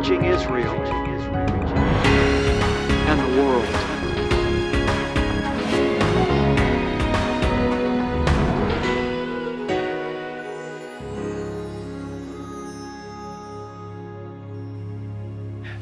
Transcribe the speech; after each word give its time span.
reaching 0.00 0.24
Israel 0.24 0.74
and 3.06 3.20
the 3.20 3.42
world. 3.42 3.66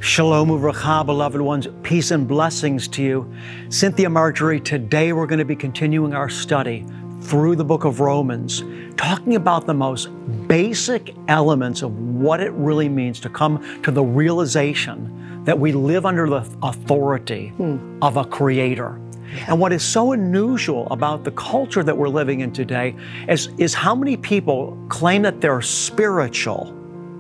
Shalom 0.01 0.49
Uvracha, 0.49 1.07
beloved 1.07 1.41
ones. 1.41 1.69
Peace 1.85 2.11
and 2.11 2.27
blessings 2.27 2.89
to 2.89 3.05
you. 3.05 3.33
Cynthia 3.69 4.11
Marjorie, 4.11 4.59
today 4.59 5.13
we're 5.13 5.27
going 5.27 5.39
to 5.39 5.45
be 5.45 5.55
continuing 5.55 6.13
our 6.13 6.29
study 6.29 6.85
through 7.21 7.55
the 7.55 7.65
book 7.65 7.85
of 7.85 8.01
Romans, 8.01 8.65
talking 8.97 9.37
about 9.37 9.67
the 9.67 9.75
most 9.75 10.09
basic 10.49 11.15
elements 11.29 11.83
of 11.83 11.97
what 11.99 12.41
it 12.41 12.51
really 12.53 12.89
means 12.89 13.21
to 13.21 13.29
come 13.29 13.83
to 13.83 13.91
the 13.91 14.03
realization 14.03 15.45
that 15.45 15.59
we 15.59 15.73
live 15.73 16.05
under 16.05 16.29
the 16.29 16.49
authority 16.63 17.49
hmm. 17.49 17.99
of 18.03 18.17
a 18.17 18.25
creator. 18.25 19.01
And 19.47 19.61
what 19.61 19.73
is 19.73 19.83
so 19.83 20.13
unusual 20.13 20.89
about 20.91 21.25
the 21.25 21.31
culture 21.33 21.83
that 21.83 21.97
we're 21.97 22.09
living 22.09 22.41
in 22.41 22.53
today 22.53 22.97
is, 23.29 23.49
is 23.59 23.75
how 23.75 23.95
many 23.95 24.17
people 24.17 24.77
claim 24.89 25.23
that 25.23 25.41
they're 25.41 25.61
spiritual. 25.61 26.75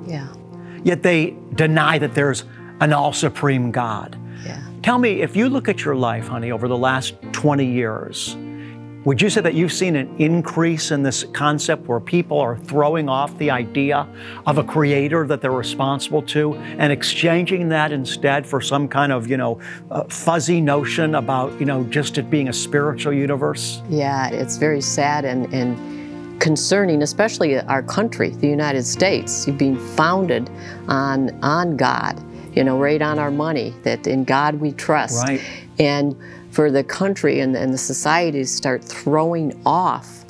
Yeah. 0.06 0.32
Yet 0.84 1.02
they 1.02 1.36
deny 1.54 1.98
that 1.98 2.14
there's 2.14 2.44
an 2.80 2.92
all 2.92 3.12
supreme 3.12 3.70
God. 3.70 4.18
Yeah. 4.44 4.62
Tell 4.82 4.98
me, 4.98 5.20
if 5.20 5.36
you 5.36 5.48
look 5.48 5.68
at 5.68 5.84
your 5.84 5.96
life, 5.96 6.28
honey, 6.28 6.50
over 6.50 6.66
the 6.66 6.76
last 6.76 7.14
20 7.32 7.64
years, 7.64 8.36
would 9.04 9.22
you 9.22 9.30
say 9.30 9.40
that 9.40 9.54
you've 9.54 9.72
seen 9.72 9.96
an 9.96 10.14
increase 10.18 10.90
in 10.90 11.02
this 11.02 11.24
concept 11.32 11.86
where 11.86 12.00
people 12.00 12.38
are 12.38 12.58
throwing 12.58 13.08
off 13.08 13.36
the 13.38 13.50
idea 13.50 14.06
of 14.46 14.58
a 14.58 14.64
creator 14.64 15.26
that 15.26 15.40
they're 15.40 15.50
responsible 15.50 16.22
to 16.22 16.54
and 16.54 16.92
exchanging 16.92 17.68
that 17.68 17.92
instead 17.92 18.46
for 18.46 18.60
some 18.60 18.88
kind 18.88 19.12
of, 19.12 19.28
you 19.28 19.36
know, 19.36 19.60
uh, 19.90 20.04
fuzzy 20.04 20.60
notion 20.60 21.14
about, 21.14 21.58
you 21.60 21.66
know, 21.66 21.84
just 21.84 22.18
it 22.18 22.28
being 22.28 22.48
a 22.48 22.52
spiritual 22.52 23.12
universe? 23.12 23.82
Yeah, 23.88 24.28
it's 24.28 24.56
very 24.56 24.80
sad 24.80 25.24
and, 25.24 25.52
and 25.54 26.40
concerning, 26.40 27.02
especially 27.02 27.58
our 27.60 27.82
country, 27.82 28.30
the 28.30 28.48
United 28.48 28.84
States, 28.84 29.46
being 29.46 29.78
founded 29.96 30.50
on, 30.88 31.30
on 31.42 31.76
God 31.76 32.22
you 32.54 32.64
know, 32.64 32.76
right 32.76 33.00
on 33.02 33.20
our 33.20 33.30
money, 33.30 33.72
that 33.84 34.08
in 34.08 34.24
God 34.24 34.56
we 34.56 34.72
trust. 34.72 35.22
Right. 35.22 35.40
And 35.78 36.16
for 36.58 36.72
the 36.72 36.82
country 36.82 37.38
and, 37.38 37.54
and 37.54 37.72
the 37.72 37.78
society 37.78 38.40
to 38.40 38.44
start 38.44 38.82
throwing 38.82 39.56
off 39.64 40.24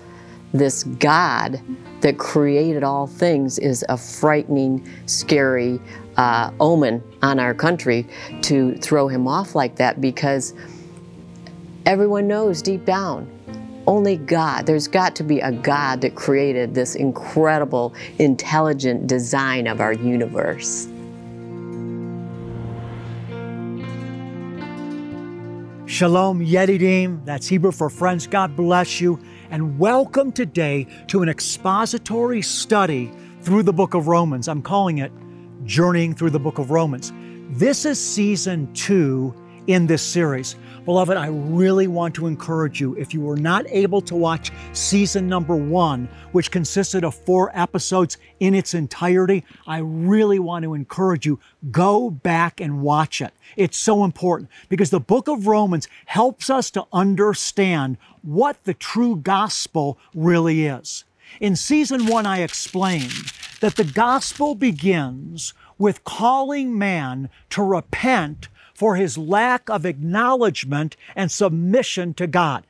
this 0.53 0.84
God 0.84 1.59
that 2.03 2.19
created 2.19 2.84
all 2.84 3.07
things 3.07 3.59
is 3.59 3.83
a 3.89 3.97
frightening, 3.97 4.87
scary 5.06 5.81
uh, 6.19 6.51
omen 6.61 7.03
on 7.23 7.41
our 7.41 7.55
country 7.55 8.06
to 8.43 8.77
throw 8.77 9.09
him 9.09 9.27
off 9.27 9.55
like 9.55 9.77
that 9.77 10.03
because 10.03 10.53
everyone 11.87 12.29
knows 12.29 12.61
deep 12.61 12.84
down 12.84 13.27
only 13.87 14.19
God, 14.19 14.67
there's 14.67 14.87
got 14.87 15.17
to 15.17 15.25
be 15.25 15.41
a 15.41 15.51
God 15.51 16.03
that 16.03 16.15
created 16.15 16.75
this 16.75 16.95
incredible, 16.95 17.95
intelligent 18.19 19.06
design 19.06 19.67
of 19.67 19.81
our 19.81 19.95
universe. 19.95 20.89
Shalom 25.99 26.39
Yedidim, 26.39 27.25
that's 27.25 27.49
Hebrew 27.49 27.73
for 27.73 27.91
friends. 27.91 28.29
God 28.29 28.55
bless 28.55 29.01
you, 29.01 29.19
and 29.51 29.81
welcome 29.81 30.31
today 30.31 30.87
to 31.09 31.23
an 31.23 31.29
expository 31.29 32.41
study 32.41 33.11
through 33.41 33.65
the 33.65 33.73
book 33.73 33.95
of 33.95 34.07
Romans. 34.07 34.47
I'm 34.47 34.63
calling 34.63 34.99
it 34.99 35.11
Journeying 35.65 36.15
Through 36.15 36.31
the 36.31 36.39
Book 36.39 36.59
of 36.59 36.71
Romans. 36.71 37.12
This 37.50 37.84
is 37.84 37.99
season 37.99 38.72
two 38.75 39.34
in 39.67 39.89
this 39.89 40.00
series. 40.00 40.55
Beloved, 40.88 41.19
I 41.19 41.26
really 41.26 41.87
want 41.87 42.15
to 42.15 42.26
encourage 42.26 42.81
you 42.81 42.97
if 42.97 43.12
you 43.12 43.21
were 43.21 43.37
not 43.37 43.66
able 43.69 44.00
to 44.00 44.16
watch 44.16 44.50
season 44.72 45.28
number 45.28 45.54
one, 45.54 46.09
which 46.32 46.50
consisted 46.50 47.04
of 47.04 47.15
four 47.15 47.50
episodes 47.53 48.16
in 48.41 48.54
its 48.54 48.72
entirety, 48.72 49.44
I 49.66 49.81
really 49.81 50.38
want 50.38 50.62
to 50.62 50.72
encourage 50.72 51.27
you 51.27 51.41
go 51.71 52.09
back 52.09 52.59
and 52.62 52.81
watch 52.81 53.21
it. 53.21 53.34
It's 53.54 53.77
so 53.77 54.03
important 54.03 54.48
because 54.71 54.88
the 54.88 54.98
book 54.98 55.28
of 55.28 55.47
Romans 55.47 55.88
helps 56.06 56.48
us 56.48 56.71
to 56.71 56.87
understand 56.91 57.98
what 58.22 58.65
the 58.65 58.72
true 58.72 59.16
gospel 59.16 59.98
really 60.15 60.65
is. 60.65 61.04
In 61.38 61.54
season 61.54 62.06
one, 62.06 62.25
I 62.25 62.41
explained 62.41 63.31
that 63.60 63.77
the 63.77 63.84
gospel 63.84 64.54
begins 64.54 65.53
with 65.78 66.05
calling 66.05 66.77
man 66.77 67.31
to 67.50 67.62
repent 67.62 68.49
for 68.75 68.97
his 68.97 69.19
lack 69.19 69.69
of 69.69 69.87
acknowledgement 69.87 70.97
and 71.16 71.31
submission 71.31 72.15
to 72.15 72.27
God. 72.27 72.65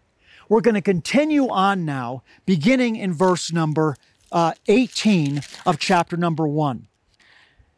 We're 0.49 0.63
going 0.63 0.75
to 0.75 0.81
continue 0.81 1.49
on 1.49 1.85
now, 1.85 2.23
beginning 2.47 2.97
in 2.97 3.13
verse 3.13 3.53
number 3.53 3.97
uh, 4.33 4.53
18 4.69 5.43
of 5.67 5.79
chapter 5.79 6.17
number 6.17 6.47
1. 6.47 6.87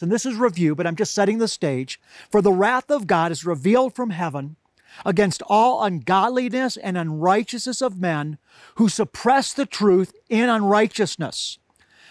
And 0.01 0.11
this 0.11 0.25
is 0.25 0.37
review, 0.37 0.75
but 0.75 0.87
I'm 0.87 0.97
just 0.97 1.13
setting 1.13 1.39
the 1.39 1.49
stage. 1.49 2.01
For 2.31 2.41
the 2.41 2.53
wrath 2.53 2.91
of 2.91 3.07
God 3.07 3.33
is 3.33 3.45
revealed 3.45 3.95
from 3.95 4.11
heaven 4.11 4.57
against 5.05 5.43
all 5.47 5.83
ungodliness 5.83 6.77
and 6.77 6.97
unrighteousness 6.97 7.81
of 7.81 8.01
men 8.01 8.39
who 8.77 8.89
suppress 8.89 9.53
the 9.53 9.67
truth 9.67 10.15
in 10.29 10.49
unrighteousness, 10.49 11.59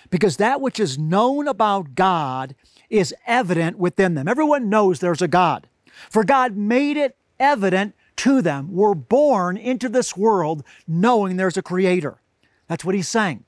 because 0.09 0.37
that 0.37 0.61
which 0.61 0.79
is 0.79 0.97
known 0.97 1.47
about 1.47 1.95
God 1.95 2.55
is 2.89 3.13
evident 3.27 3.77
within 3.77 4.15
them. 4.15 4.27
Everyone 4.27 4.69
knows 4.69 4.99
there's 4.99 5.21
a 5.21 5.27
God. 5.27 5.67
For 6.09 6.23
God 6.23 6.55
made 6.55 6.97
it 6.97 7.15
evident 7.39 7.95
to 8.17 8.41
them. 8.41 8.71
We're 8.71 8.95
born 8.95 9.57
into 9.57 9.89
this 9.89 10.17
world 10.17 10.63
knowing 10.87 11.37
there's 11.37 11.57
a 11.57 11.61
creator. 11.61 12.21
That's 12.67 12.83
what 12.83 12.95
he's 12.95 13.07
saying. 13.07 13.45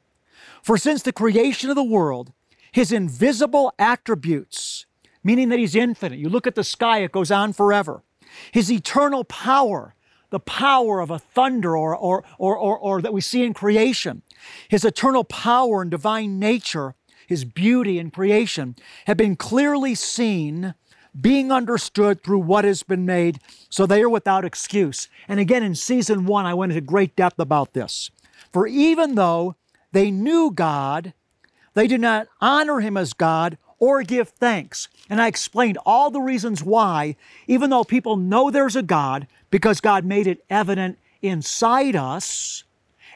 For 0.64 0.78
since 0.78 1.04
the 1.04 1.14
creation 1.14 1.70
of 1.70 1.76
the 1.76 1.84
world, 1.84 2.32
his 2.72 2.92
invisible 2.92 3.74
attributes, 3.78 4.86
meaning 5.24 5.50
that 5.50 5.60
he's 5.60 5.76
infinite, 5.76 6.20
you 6.20 6.30
look 6.30 6.48
at 6.48 6.56
the 6.56 6.64
sky, 6.64 7.00
it 7.00 7.12
goes 7.12 7.32
on 7.32 7.54
forever. 7.54 8.04
His 8.52 8.72
eternal 8.72 9.24
power, 9.26 9.94
the 10.30 10.40
power 10.40 11.02
of 11.02 11.12
a 11.12 11.20
thunder 11.20 11.76
or, 11.76 11.96
or, 11.96 12.24
or, 12.38 12.58
or, 12.58 12.80
or 12.80 13.02
that 13.02 13.14
we 13.14 13.22
see 13.22 13.44
in 13.44 13.54
creation, 13.54 14.22
his 14.70 14.86
eternal 14.86 15.24
power 15.24 15.82
and 15.82 15.92
divine 15.92 16.40
nature, 16.40 16.96
his 17.32 17.46
beauty 17.46 17.98
in 17.98 18.12
creation, 18.12 18.76
have 19.08 19.18
been 19.18 19.36
clearly 19.36 19.96
seen 19.96 20.76
being 21.20 21.52
understood 21.52 22.24
through 22.24 22.40
what 22.40 22.64
has 22.64 22.84
been 22.84 23.06
made, 23.06 23.40
so 23.70 23.86
they 23.86 24.02
are 24.02 24.10
without 24.10 24.46
excuse. 24.46 25.10
And 25.28 25.40
again, 25.40 25.64
in 25.64 25.76
season 25.76 26.26
one, 26.26 26.46
I 26.46 26.54
went 26.54 26.72
into 26.72 26.82
great 26.82 27.16
depth 27.16 27.40
about 27.40 27.74
this. 27.74 28.12
For 28.54 28.68
even 28.68 29.16
though 29.16 29.56
they 29.92 30.12
knew 30.12 30.52
God, 30.52 31.14
they 31.74 31.88
did 31.88 32.02
not 32.02 32.28
honor 32.40 32.80
Him 32.80 32.98
as 32.98 33.14
God 33.14 33.58
or 33.80 34.04
give 34.04 34.30
thanks. 34.30 34.88
And 35.10 35.22
I 35.22 35.28
explained 35.28 35.78
all 35.86 36.12
the 36.12 36.22
reasons 36.22 36.64
why, 36.64 37.16
even 37.48 37.70
though 37.70 37.84
people 37.84 38.16
know 38.16 38.52
there's 38.52 38.76
a 38.76 38.84
God, 38.84 39.28
because 39.50 39.82
God 39.82 40.06
made 40.06 40.28
it 40.28 40.46
evident 40.50 40.98
inside 41.22 41.96
us, 41.96 42.64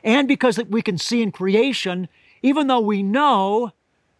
and 0.03 0.27
because 0.27 0.59
we 0.69 0.81
can 0.81 0.97
see 0.97 1.21
in 1.21 1.31
creation, 1.31 2.07
even 2.41 2.67
though 2.67 2.79
we 2.79 3.03
know 3.03 3.71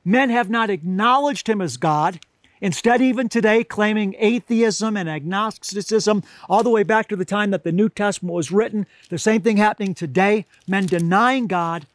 men 0.05 0.29
have 0.29 0.49
not 0.49 0.69
acknowledged 0.69 1.49
Him 1.49 1.59
as 1.59 1.75
God, 1.75 2.19
Instead, 2.61 3.01
even 3.01 3.27
today, 3.27 3.63
claiming 3.63 4.16
atheism 4.17 4.95
and 4.95 5.09
agnosticism 5.09 6.23
all 6.49 6.63
the 6.63 6.69
way 6.69 6.83
back 6.83 7.07
to 7.09 7.16
the 7.16 7.25
time 7.25 7.51
that 7.51 7.63
the 7.63 7.71
New 7.71 7.89
Testament 7.89 8.33
was 8.33 8.51
written, 8.51 8.88
the 9.09 9.17
same 9.17 9.41
thing 9.41 9.57
happening 9.57 9.93
today. 9.93 10.46
Men 10.67 10.85
denying 10.85 11.47
God, 11.47 11.85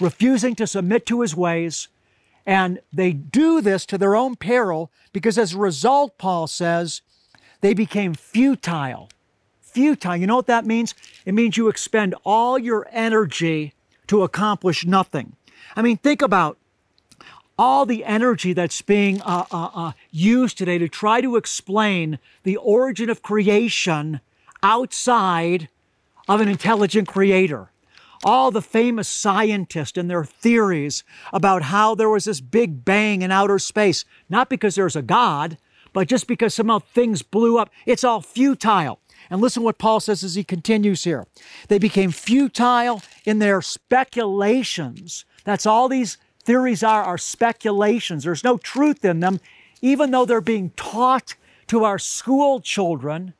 refusing 0.00 0.54
to 0.56 0.66
submit 0.66 1.06
to 1.06 1.20
his 1.20 1.36
ways, 1.36 1.88
and 2.44 2.80
they 2.92 3.12
do 3.12 3.60
this 3.60 3.86
to 3.86 3.98
their 3.98 4.16
own 4.16 4.34
peril 4.34 4.90
because 5.12 5.38
as 5.38 5.54
a 5.54 5.58
result, 5.58 6.18
Paul 6.18 6.46
says, 6.46 7.02
they 7.60 7.74
became 7.74 8.14
futile. 8.14 9.10
Futile. 9.60 10.16
You 10.16 10.26
know 10.26 10.36
what 10.36 10.46
that 10.46 10.66
means? 10.66 10.94
It 11.26 11.32
means 11.32 11.56
you 11.56 11.68
expend 11.68 12.14
all 12.24 12.58
your 12.58 12.86
energy 12.90 13.74
to 14.06 14.22
accomplish 14.22 14.86
nothing. 14.86 15.36
I 15.76 15.82
mean, 15.82 15.98
think 15.98 16.22
about 16.22 16.56
all 17.58 17.84
the 17.84 18.04
energy 18.04 18.52
that's 18.52 18.80
being 18.82 19.20
uh, 19.22 19.44
uh, 19.50 19.70
uh, 19.74 19.92
used 20.12 20.56
today 20.56 20.78
to 20.78 20.88
try 20.88 21.20
to 21.20 21.36
explain 21.36 22.18
the 22.44 22.56
origin 22.56 23.10
of 23.10 23.22
creation 23.22 24.20
outside 24.62 25.68
of 26.28 26.40
an 26.40 26.48
intelligent 26.48 27.08
creator. 27.08 27.70
All 28.24 28.50
the 28.50 28.62
famous 28.62 29.08
scientists 29.08 29.96
and 29.96 30.10
their 30.10 30.24
theories 30.24 31.04
about 31.32 31.62
how 31.62 31.94
there 31.94 32.08
was 32.10 32.24
this 32.24 32.40
big 32.40 32.84
bang 32.84 33.22
in 33.22 33.30
outer 33.30 33.58
space, 33.58 34.04
not 34.28 34.48
because 34.48 34.74
there's 34.74 34.96
a 34.96 35.02
God, 35.02 35.56
but 35.92 36.08
just 36.08 36.26
because 36.26 36.54
somehow 36.54 36.80
things 36.80 37.22
blew 37.22 37.58
up. 37.58 37.70
It's 37.86 38.04
all 38.04 38.20
futile. 38.20 39.00
And 39.30 39.40
listen 39.40 39.62
what 39.62 39.78
Paul 39.78 40.00
says 40.00 40.22
as 40.22 40.34
he 40.34 40.44
continues 40.44 41.04
here. 41.04 41.26
They 41.68 41.78
became 41.78 42.10
futile 42.10 43.02
in 43.24 43.38
their 43.38 43.62
speculations. 43.62 45.24
That's 45.44 45.66
all 45.66 45.88
these 45.88 46.18
theories 46.48 46.82
are, 46.82 47.04
are 47.04 47.18
speculations. 47.18 48.24
There's 48.24 48.42
no 48.42 48.56
truth 48.56 49.04
in 49.04 49.20
them. 49.20 49.38
even 49.82 50.10
though 50.10 50.24
they're 50.24 50.40
being 50.40 50.70
taught 50.70 51.34
to 51.66 51.84
our 51.84 51.98
school 51.98 52.58
children 52.58 53.34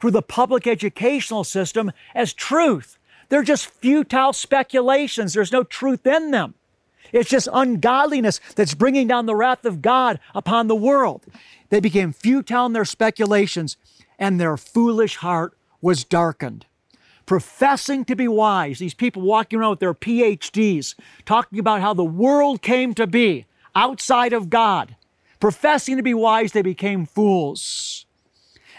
through 0.00 0.12
the 0.12 0.22
public 0.22 0.68
educational 0.68 1.42
system 1.42 1.90
as 2.14 2.32
truth. 2.32 2.98
They're 3.28 3.42
just 3.42 3.66
futile 3.66 4.32
speculations. 4.32 5.34
There's 5.34 5.50
no 5.50 5.64
truth 5.64 6.06
in 6.06 6.30
them. 6.30 6.54
It's 7.12 7.28
just 7.28 7.48
ungodliness 7.52 8.40
that's 8.54 8.74
bringing 8.74 9.08
down 9.08 9.26
the 9.26 9.34
wrath 9.34 9.64
of 9.64 9.82
God 9.82 10.20
upon 10.32 10.68
the 10.68 10.76
world. 10.76 11.26
They 11.68 11.80
became 11.80 12.12
futile 12.12 12.66
in 12.66 12.74
their 12.74 12.84
speculations, 12.84 13.76
and 14.20 14.40
their 14.40 14.56
foolish 14.56 15.16
heart 15.16 15.58
was 15.80 16.04
darkened. 16.04 16.66
Professing 17.26 18.04
to 18.06 18.16
be 18.16 18.28
wise, 18.28 18.78
these 18.78 18.94
people 18.94 19.22
walking 19.22 19.58
around 19.58 19.70
with 19.70 19.80
their 19.80 19.94
PhDs, 19.94 20.94
talking 21.24 21.58
about 21.58 21.80
how 21.80 21.94
the 21.94 22.04
world 22.04 22.62
came 22.62 22.94
to 22.94 23.06
be 23.06 23.46
outside 23.74 24.32
of 24.32 24.50
God. 24.50 24.96
Professing 25.40 25.96
to 25.96 26.02
be 26.02 26.14
wise, 26.14 26.52
they 26.52 26.62
became 26.62 27.06
fools 27.06 28.06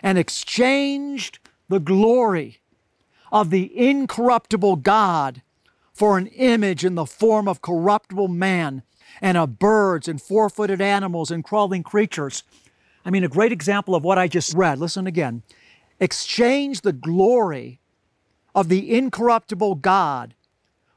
and 0.02 0.18
exchanged 0.18 1.40
the 1.70 1.80
glory 1.80 2.60
of 3.32 3.50
the 3.50 3.76
incorruptible 3.76 4.76
God 4.78 5.42
for 5.94 6.18
an 6.18 6.28
image 6.28 6.84
in 6.84 6.96
the 6.96 7.06
form 7.06 7.48
of 7.48 7.62
corruptible 7.62 8.28
man 8.28 8.84
and 9.22 9.38
of 9.38 9.60
birds 9.60 10.08
and 10.08 10.22
four 10.22 10.50
footed 10.50 10.82
animals 10.82 11.32
and 11.32 11.44
crawling 11.44 11.84
creatures. 11.84 12.44
I 13.06 13.10
mean, 13.10 13.24
a 13.24 13.30
great 13.30 13.52
example 13.52 13.96
of 13.96 14.04
what 14.04 14.18
I 14.18 14.28
just 14.28 14.54
read. 14.54 14.80
Listen 14.80 15.08
again. 15.08 15.44
Exchange 16.00 16.82
the 16.82 16.94
glory 16.94 17.80
of 18.56 18.70
the 18.70 18.96
incorruptible 18.96 19.76
God 19.76 20.34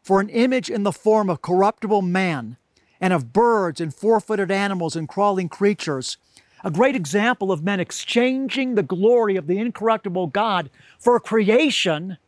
for 0.03 0.21
an 0.21 0.29
image 0.29 0.71
in 0.71 0.83
the 0.83 0.93
form 0.93 1.29
of 1.29 1.43
corruptible 1.43 2.03
man 2.03 2.57
and 3.01 3.13
of 3.13 3.33
birds 3.33 3.81
and 3.81 3.95
four 3.95 4.21
footed 4.21 4.51
animals 4.51 4.97
and 4.97 5.09
crawling 5.09 5.49
creatures. 5.49 6.17
A 6.65 6.71
great 6.71 6.97
example 6.97 7.53
of 7.53 7.63
men 7.63 7.81
exchanging 7.81 8.75
the 8.75 8.83
glory 8.83 9.37
of 9.37 9.47
the 9.47 9.59
incorruptible 9.59 10.29
God 10.29 10.71
for 10.99 11.19
creation 11.21 12.19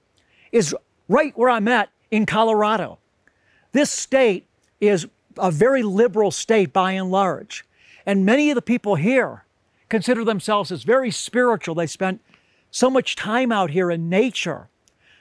is 0.52 0.74
right 1.08 1.36
where 1.36 1.50
I'm 1.50 1.68
at 1.68 1.90
in 2.10 2.26
Colorado. 2.26 2.98
This 3.72 3.90
state 3.90 4.46
is 4.80 5.06
a 5.36 5.50
very 5.50 5.82
liberal 5.82 6.30
state 6.30 6.72
by 6.72 6.92
and 6.92 7.10
large. 7.10 7.64
And 8.04 8.24
many 8.24 8.50
of 8.50 8.54
the 8.54 8.62
people 8.62 8.94
here 8.94 9.44
consider 9.88 10.24
themselves 10.24 10.70
as 10.72 10.82
very 10.82 11.10
spiritual. 11.10 11.74
They 11.74 11.86
spent 11.86 12.20
so 12.70 12.90
much 12.90 13.16
time 13.16 13.52
out 13.52 13.70
here 13.70 13.90
in 13.90 14.08
nature, 14.08 14.68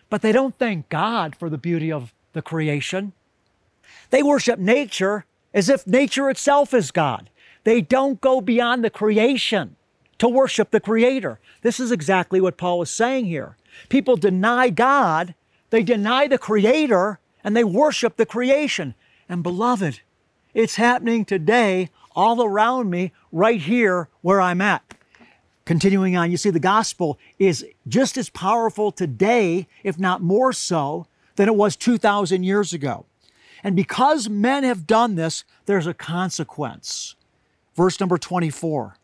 but 0.10 0.22
they 0.22 0.32
don't 0.32 0.56
thank 0.56 0.90
God 0.90 1.36
for 1.36 1.50
the 1.50 1.58
beauty 1.58 1.92
of 1.92 2.14
the 2.34 2.42
creation. 2.42 3.14
They 4.10 4.24
worship 4.24 4.60
nature 4.60 5.26
as 5.54 5.70
if 5.70 5.88
nature 5.88 6.30
itself 6.30 6.74
is 6.74 6.92
God. 6.92 7.30
They 7.64 7.82
don't 7.82 8.22
go 8.22 8.42
beyond 8.42 8.84
the 8.84 8.90
creation 8.90 9.76
to 10.20 10.28
worship 10.28 10.72
the 10.72 10.80
Creator. 10.80 11.40
This 11.62 11.80
is 11.80 11.92
exactly 11.92 12.40
what 12.40 12.58
Paul 12.58 12.82
is 12.82 12.90
saying 12.90 13.26
here. 13.26 13.58
People 13.90 14.16
deny 14.16 14.70
God, 14.70 15.36
they 15.70 15.84
deny 15.84 16.28
the 16.28 16.38
Creator, 16.38 17.20
and 17.44 17.56
they 17.56 17.64
worship 17.64 18.18
the 18.18 18.26
creation. 18.26 18.96
And 19.30 19.44
beloved, 19.44 20.02
it's 20.54 20.76
happening 20.76 21.26
today 21.26 21.90
all 22.16 22.44
around 22.44 22.90
me, 22.90 23.12
right 23.32 23.62
here 23.62 24.10
where 24.22 24.42
I'm 24.42 24.60
at. 24.60 24.97
Continuing 25.68 26.16
on, 26.16 26.32
you 26.32 26.38
see, 26.38 26.50
the 26.50 26.62
gospel 26.62 27.20
is 27.38 27.66
just 27.90 28.16
as 28.16 28.30
powerful 28.30 28.90
today, 28.90 29.68
if 29.84 30.00
not 30.00 30.22
more 30.22 30.54
so, 30.54 31.08
than 31.36 31.50
it 31.50 31.56
was 31.56 31.76
2,000 31.76 32.44
years 32.44 32.72
ago. 32.72 33.06
And 33.66 33.76
because 33.76 34.30
men 34.30 34.64
have 34.64 34.88
done 34.88 35.16
this, 35.16 35.44
there's 35.66 35.86
a 35.86 35.94
consequence. 35.94 37.16
Verse 37.76 38.00
number 38.00 38.18
24. 38.18 38.96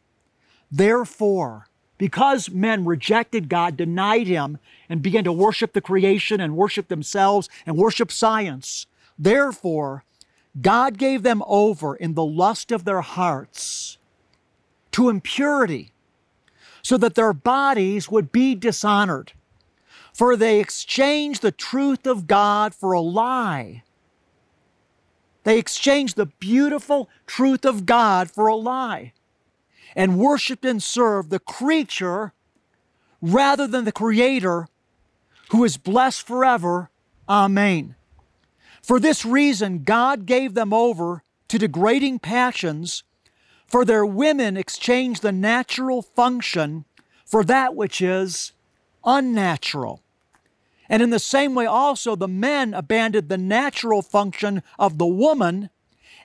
Therefore, 0.72 1.68
because 1.98 2.50
men 2.50 2.86
rejected 2.86 3.50
God, 3.50 3.76
denied 3.76 4.28
Him, 4.28 4.58
and 4.88 5.02
began 5.02 5.26
to 5.26 5.34
worship 5.34 5.74
the 5.74 5.82
creation 5.82 6.40
and 6.40 6.56
worship 6.56 6.88
themselves 6.88 7.50
and 7.66 7.76
worship 7.76 8.10
science, 8.10 8.88
therefore, 9.20 10.06
God 10.62 10.98
gave 10.98 11.24
them 11.24 11.44
over 11.46 11.94
in 11.94 12.14
the 12.14 12.24
lust 12.24 12.72
of 12.72 12.86
their 12.86 13.02
hearts 13.02 13.98
to 14.94 15.10
impurity, 15.10 15.93
so 16.84 16.98
that 16.98 17.16
their 17.16 17.34
bodies 17.34 18.10
would 18.10 18.32
be 18.32 18.54
dishonored. 18.54 19.32
For 20.14 20.36
they 20.36 20.60
exchanged 20.60 21.42
the 21.42 21.52
truth 21.52 22.06
of 22.06 22.28
God 22.28 22.76
for 22.76 22.92
a 22.92 23.02
lie. 23.02 23.84
They 25.44 25.58
exchanged 25.58 26.16
the 26.16 26.28
beautiful 26.28 27.10
truth 27.26 27.66
of 27.66 27.86
God 27.86 28.30
for 28.30 28.48
a 28.48 28.56
lie 28.56 29.14
and 29.96 30.20
worshiped 30.20 30.66
and 30.66 30.82
served 30.82 31.30
the 31.30 31.40
creature 31.40 32.34
rather 33.22 33.68
than 33.68 33.86
the 33.86 33.92
Creator 33.92 34.68
who 35.50 35.64
is 35.64 35.78
blessed 35.78 36.26
forever. 36.26 36.90
Amen. 37.28 37.96
For 38.82 39.00
this 39.00 39.24
reason, 39.26 39.84
God 39.84 40.26
gave 40.26 40.54
them 40.54 40.74
over 40.74 41.24
to 41.48 41.58
degrading 41.58 42.20
passions, 42.20 43.04
for 43.74 43.84
their 43.84 44.06
women 44.06 44.56
exchanged 44.56 45.24
the 45.24 45.32
natural 45.32 46.04
function 46.04 46.86
for 47.26 47.44
that 47.44 47.74
which 47.74 48.04
is 48.04 48.52
unnatural. 49.04 50.00
And 50.88 51.02
in 51.02 51.10
the 51.10 51.18
same 51.18 51.56
way, 51.56 51.66
also, 51.66 52.16
the 52.16 52.28
men 52.28 52.76
abandoned 52.76 53.30
the 53.30 53.38
natural 53.40 54.04
function 54.04 54.62
of 54.78 55.00
the 55.00 55.08
woman 55.08 55.72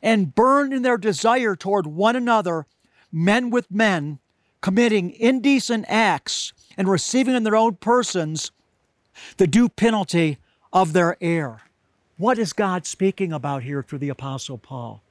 and 0.02 0.34
burned 0.34 0.74
in 0.74 0.82
their 0.82 0.98
desire 0.98 1.56
toward 1.56 1.86
one 1.86 2.16
another, 2.16 2.66
men 3.10 3.48
with 3.48 3.70
men, 3.70 4.18
committing 4.60 5.10
indecent 5.12 5.86
acts 5.88 6.52
and 6.76 6.86
receiving 6.86 7.34
in 7.34 7.44
their 7.44 7.56
own 7.56 7.76
persons 7.76 8.50
the 9.38 9.46
due 9.46 9.70
penalty 9.70 10.36
of 10.70 10.92
their 10.92 11.16
error. 11.22 11.62
What 12.18 12.38
is 12.38 12.52
God 12.52 12.84
speaking 12.84 13.32
about 13.32 13.62
here 13.62 13.82
through 13.82 14.00
the 14.00 14.10
Apostle 14.10 14.58
Paul? 14.58 15.02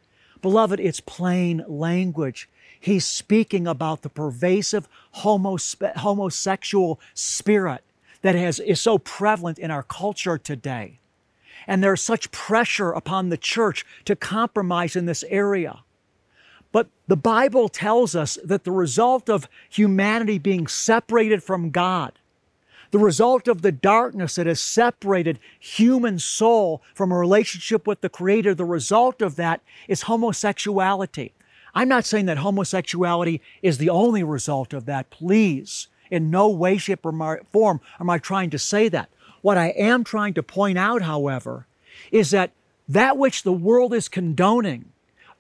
Beloved, 0.42 0.80
it's 0.80 1.00
plain 1.00 1.64
language. 1.68 2.50
He's 2.80 3.06
speaking 3.06 3.68
about 3.68 4.02
the 4.02 4.10
pervasive 4.10 4.88
homosexual 5.12 7.00
spirit 7.14 7.84
that 8.22 8.36
has, 8.36 8.60
is 8.60 8.80
so 8.80 8.98
prevalent 8.98 9.60
in 9.60 9.72
our 9.72 9.84
culture 9.84 10.38
today. 10.38 11.00
And 11.66 11.84
there's 11.84 12.02
such 12.02 12.32
pressure 12.32 12.92
upon 12.92 13.30
the 13.30 13.38
church 13.38 13.86
to 14.06 14.16
compromise 14.16 14.96
in 14.96 15.06
this 15.06 15.24
area. 15.28 15.80
But 16.72 16.88
the 17.08 17.18
Bible 17.18 17.70
tells 17.70 18.16
us 18.16 18.38
that 18.44 18.64
the 18.64 18.72
result 18.72 19.30
of 19.30 19.50
humanity 19.70 20.38
being 20.38 20.68
separated 20.68 21.44
from 21.44 21.72
God, 21.72 22.14
the 22.92 23.00
result 23.00 23.48
of 23.48 23.62
the 23.62 23.72
darkness 23.72 24.36
that 24.36 24.48
has 24.48 24.62
separated 24.62 25.40
human 25.60 26.20
soul 26.20 26.82
from 26.94 27.12
a 27.12 27.18
relationship 27.18 27.88
with 27.88 28.02
the 28.02 28.10
Creator, 28.10 28.56
the 28.56 28.66
result 28.66 29.22
of 29.22 29.36
that 29.36 29.62
is 29.88 30.04
homosexuality. 30.04 31.34
I'm 31.76 31.90
not 31.90 32.06
saying 32.06 32.26
that 32.26 32.40
homosexuality 32.40 33.42
is 33.62 33.78
the 33.78 33.90
only 33.90 34.24
result 34.24 34.74
of 34.74 34.86
that, 34.86 35.10
please. 35.10 35.88
In 36.10 36.32
no 36.32 36.50
way, 36.50 36.78
shape, 36.78 37.06
or 37.06 37.42
form 37.52 37.82
am 38.00 38.10
I 38.10 38.18
trying 38.18 38.50
to 38.52 38.60
say 38.60 38.90
that. 38.90 39.10
What 39.42 39.58
I 39.58 39.68
am 39.70 40.04
trying 40.04 40.34
to 40.36 40.44
point 40.44 40.78
out, 40.78 41.04
however, 41.04 41.68
is 42.12 42.32
that 42.32 42.52
that 42.88 43.18
which 43.18 43.44
the 43.44 43.54
world 43.54 43.94
is 43.94 44.08
condoning, 44.08 44.86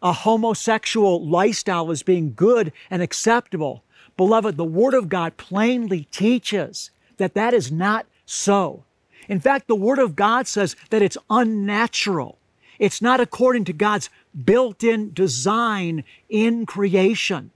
a 0.01 0.13
homosexual 0.13 1.25
lifestyle 1.25 1.89
as 1.89 2.03
being 2.03 2.33
good 2.35 2.71
and 2.91 3.01
acceptable, 3.01 3.83
beloved, 4.15 4.57
the 4.57 4.63
Word 4.63 4.93
of 4.93 5.09
God 5.09 5.37
plainly 5.37 6.07
teaches 6.11 6.91
that 7.17 7.33
that 7.33 7.53
is 7.53 7.71
not 7.71 8.05
so. 8.25 8.83
In 9.27 9.39
fact, 9.39 9.67
the 9.67 9.75
Word 9.75 9.99
of 9.99 10.15
God 10.15 10.47
says 10.47 10.75
that 10.89 11.01
it's 11.01 11.17
unnatural. 11.29 12.37
It's 12.79 13.01
not 13.01 13.19
according 13.19 13.65
to 13.65 13.73
God's 13.73 14.09
built 14.45 14.83
in 14.83 15.13
design 15.13 16.03
in 16.29 16.65
creation. 16.65 17.51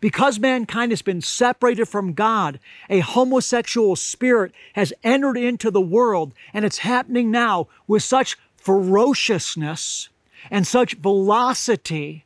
Because 0.00 0.38
mankind 0.38 0.92
has 0.92 1.02
been 1.02 1.22
separated 1.22 1.86
from 1.86 2.12
God, 2.12 2.60
a 2.90 3.00
homosexual 3.00 3.96
spirit 3.96 4.52
has 4.74 4.92
entered 5.02 5.38
into 5.38 5.70
the 5.70 5.80
world, 5.80 6.34
and 6.52 6.64
it's 6.64 6.78
happening 6.78 7.30
now 7.30 7.68
with 7.86 8.02
such 8.02 8.36
ferociousness 8.56 10.10
and 10.50 10.66
such 10.66 10.94
velocity 10.94 12.24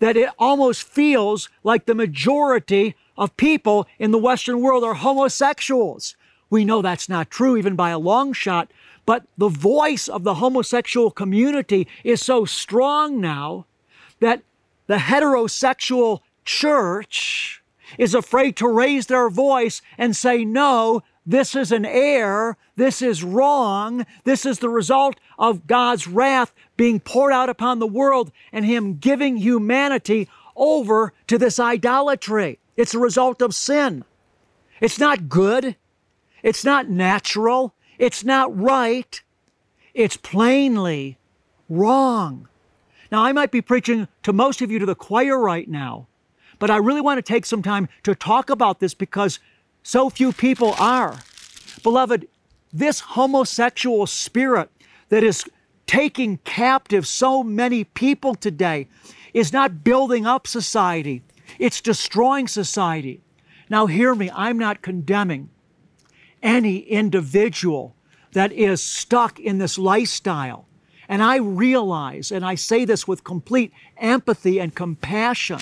that 0.00 0.16
it 0.16 0.30
almost 0.36 0.82
feels 0.82 1.48
like 1.62 1.86
the 1.86 1.94
majority 1.94 2.96
of 3.16 3.36
people 3.36 3.86
in 4.00 4.10
the 4.10 4.18
Western 4.18 4.60
world 4.60 4.82
are 4.82 4.94
homosexuals. 4.94 6.16
We 6.52 6.66
know 6.66 6.82
that's 6.82 7.08
not 7.08 7.30
true, 7.30 7.56
even 7.56 7.76
by 7.76 7.88
a 7.88 7.98
long 7.98 8.34
shot, 8.34 8.70
but 9.06 9.24
the 9.38 9.48
voice 9.48 10.06
of 10.06 10.22
the 10.22 10.34
homosexual 10.34 11.10
community 11.10 11.88
is 12.04 12.20
so 12.20 12.44
strong 12.44 13.22
now 13.22 13.64
that 14.20 14.42
the 14.86 14.96
heterosexual 14.96 16.20
church 16.44 17.62
is 17.96 18.14
afraid 18.14 18.56
to 18.56 18.68
raise 18.68 19.06
their 19.06 19.30
voice 19.30 19.80
and 19.96 20.14
say, 20.14 20.44
no, 20.44 21.02
this 21.24 21.56
is 21.56 21.72
an 21.72 21.86
error. 21.86 22.58
This 22.76 23.00
is 23.00 23.24
wrong. 23.24 24.04
This 24.24 24.44
is 24.44 24.58
the 24.58 24.68
result 24.68 25.18
of 25.38 25.66
God's 25.66 26.06
wrath 26.06 26.52
being 26.76 27.00
poured 27.00 27.32
out 27.32 27.48
upon 27.48 27.78
the 27.78 27.86
world 27.86 28.30
and 28.52 28.66
Him 28.66 28.98
giving 28.98 29.38
humanity 29.38 30.28
over 30.54 31.14
to 31.28 31.38
this 31.38 31.58
idolatry. 31.58 32.58
It's 32.76 32.92
a 32.92 32.98
result 32.98 33.40
of 33.40 33.54
sin. 33.54 34.04
It's 34.82 34.98
not 34.98 35.30
good. 35.30 35.76
It's 36.42 36.64
not 36.64 36.88
natural. 36.88 37.74
It's 37.98 38.24
not 38.24 38.56
right. 38.58 39.22
It's 39.94 40.16
plainly 40.16 41.18
wrong. 41.68 42.48
Now, 43.10 43.22
I 43.22 43.32
might 43.32 43.50
be 43.50 43.60
preaching 43.60 44.08
to 44.22 44.32
most 44.32 44.62
of 44.62 44.70
you 44.70 44.78
to 44.78 44.86
the 44.86 44.94
choir 44.94 45.38
right 45.38 45.68
now, 45.68 46.06
but 46.58 46.70
I 46.70 46.78
really 46.78 47.00
want 47.00 47.18
to 47.18 47.22
take 47.22 47.44
some 47.44 47.62
time 47.62 47.88
to 48.04 48.14
talk 48.14 48.48
about 48.48 48.80
this 48.80 48.94
because 48.94 49.38
so 49.82 50.08
few 50.08 50.32
people 50.32 50.74
are. 50.78 51.18
Beloved, 51.82 52.26
this 52.72 53.00
homosexual 53.00 54.06
spirit 54.06 54.70
that 55.10 55.22
is 55.22 55.44
taking 55.86 56.38
captive 56.38 57.06
so 57.06 57.42
many 57.42 57.84
people 57.84 58.34
today 58.34 58.88
is 59.34 59.52
not 59.52 59.84
building 59.84 60.26
up 60.26 60.46
society, 60.46 61.22
it's 61.58 61.80
destroying 61.80 62.48
society. 62.48 63.20
Now, 63.68 63.86
hear 63.86 64.14
me, 64.14 64.30
I'm 64.34 64.58
not 64.58 64.82
condemning 64.82 65.50
any 66.42 66.78
individual 66.78 67.94
that 68.32 68.52
is 68.52 68.82
stuck 68.82 69.38
in 69.38 69.58
this 69.58 69.78
lifestyle. 69.78 70.66
And 71.08 71.22
I 71.22 71.36
realize, 71.36 72.32
and 72.32 72.44
I 72.44 72.54
say 72.54 72.84
this 72.84 73.06
with 73.06 73.24
complete 73.24 73.72
empathy 73.98 74.58
and 74.58 74.74
compassion, 74.74 75.58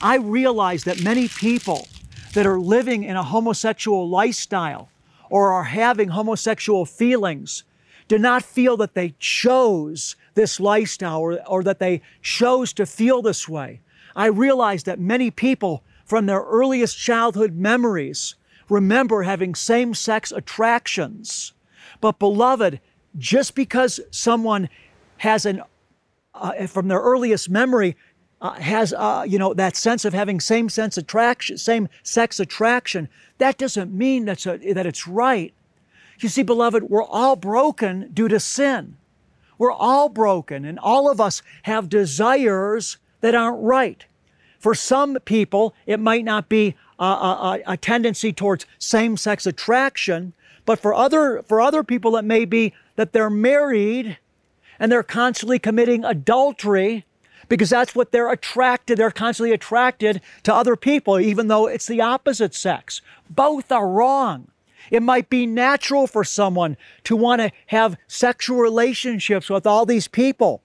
I 0.00 0.16
realize 0.16 0.84
that 0.84 1.02
many 1.02 1.28
people 1.28 1.86
that 2.32 2.46
are 2.46 2.58
living 2.58 3.04
in 3.04 3.16
a 3.16 3.22
homosexual 3.22 4.08
lifestyle 4.08 4.88
or 5.30 5.52
are 5.52 5.64
having 5.64 6.08
homosexual 6.08 6.84
feelings 6.86 7.64
do 8.08 8.18
not 8.18 8.42
feel 8.42 8.76
that 8.76 8.94
they 8.94 9.14
chose 9.18 10.16
this 10.34 10.60
lifestyle 10.60 11.20
or, 11.20 11.40
or 11.48 11.62
that 11.62 11.78
they 11.78 12.02
chose 12.22 12.72
to 12.74 12.86
feel 12.86 13.22
this 13.22 13.48
way. 13.48 13.80
I 14.16 14.26
realize 14.26 14.84
that 14.84 15.00
many 15.00 15.30
people 15.30 15.82
from 16.04 16.26
their 16.26 16.42
earliest 16.42 16.98
childhood 16.98 17.54
memories 17.54 18.34
remember 18.68 19.22
having 19.22 19.54
same 19.54 19.94
sex 19.94 20.32
attractions. 20.32 21.52
But, 22.00 22.18
beloved, 22.18 22.80
just 23.16 23.54
because 23.54 24.00
someone 24.10 24.68
has 25.18 25.46
an, 25.46 25.62
uh, 26.34 26.66
from 26.66 26.88
their 26.88 27.00
earliest 27.00 27.48
memory, 27.48 27.96
uh, 28.40 28.52
has 28.54 28.92
uh, 28.92 29.24
you 29.26 29.38
know 29.38 29.54
that 29.54 29.74
sense 29.74 30.04
of 30.04 30.12
having 30.12 30.38
same 30.38 30.68
sense 30.68 30.98
attraction, 30.98 31.56
same 31.56 31.88
sex 32.02 32.38
attraction, 32.38 33.08
that 33.38 33.56
doesn't 33.56 33.92
mean 33.92 34.26
that's 34.26 34.44
a, 34.44 34.58
that 34.74 34.84
it's 34.84 35.08
right. 35.08 35.54
You 36.20 36.28
see, 36.28 36.42
beloved, 36.42 36.84
we're 36.84 37.02
all 37.02 37.36
broken 37.36 38.10
due 38.12 38.28
to 38.28 38.38
sin. 38.38 38.96
We're 39.56 39.72
all 39.72 40.08
broken, 40.08 40.64
and 40.64 40.78
all 40.78 41.10
of 41.10 41.20
us 41.20 41.42
have 41.62 41.88
desires 41.88 42.98
that 43.20 43.34
aren't 43.34 43.62
right. 43.62 44.04
For 44.58 44.74
some 44.74 45.16
people, 45.24 45.74
it 45.86 46.00
might 46.00 46.24
not 46.24 46.48
be 46.48 46.74
a, 46.98 47.04
a, 47.04 47.60
a 47.66 47.76
tendency 47.76 48.32
towards 48.32 48.66
same-sex 48.78 49.46
attraction, 49.46 50.32
but 50.64 50.78
for 50.78 50.94
other 50.94 51.42
for 51.42 51.60
other 51.60 51.82
people, 51.82 52.16
it 52.16 52.24
may 52.24 52.44
be 52.44 52.72
that 52.96 53.12
they're 53.12 53.30
married 53.30 54.18
and 54.78 54.90
they're 54.90 55.02
constantly 55.02 55.58
committing 55.58 56.04
adultery 56.04 57.04
because 57.48 57.70
that's 57.70 57.94
what 57.94 58.12
they're 58.12 58.30
attracted. 58.30 58.98
They're 58.98 59.10
constantly 59.10 59.52
attracted 59.52 60.20
to 60.44 60.54
other 60.54 60.76
people, 60.76 61.20
even 61.20 61.48
though 61.48 61.66
it's 61.66 61.86
the 61.86 62.00
opposite 62.00 62.54
sex. 62.54 63.02
Both 63.28 63.70
are 63.70 63.88
wrong. 63.88 64.48
It 64.90 65.02
might 65.02 65.30
be 65.30 65.46
natural 65.46 66.06
for 66.06 66.24
someone 66.24 66.76
to 67.04 67.16
want 67.16 67.40
to 67.40 67.50
have 67.66 67.96
sexual 68.06 68.58
relationships 68.58 69.48
with 69.48 69.66
all 69.66 69.86
these 69.86 70.08
people, 70.08 70.62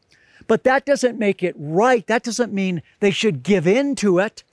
but 0.47 0.63
that 0.63 0.85
doesn't 0.85 1.17
make 1.17 1.41
it 1.41 1.55
right. 1.57 2.05
That 2.07 2.23
doesn't 2.23 2.53
mean 2.53 2.81
they 2.99 3.11
should 3.11 3.43
give 3.43 3.67
in 3.67 3.95
to 3.95 4.19
it. 4.19 4.43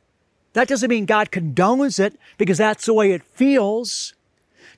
That 0.56 0.68
doesn't 0.68 0.88
mean 0.88 1.04
God 1.04 1.30
condones 1.30 2.00
it 2.00 2.18
because 2.38 2.56
that's 2.56 2.86
the 2.86 2.94
way 2.94 3.12
it 3.12 3.22
feels. 3.22 4.14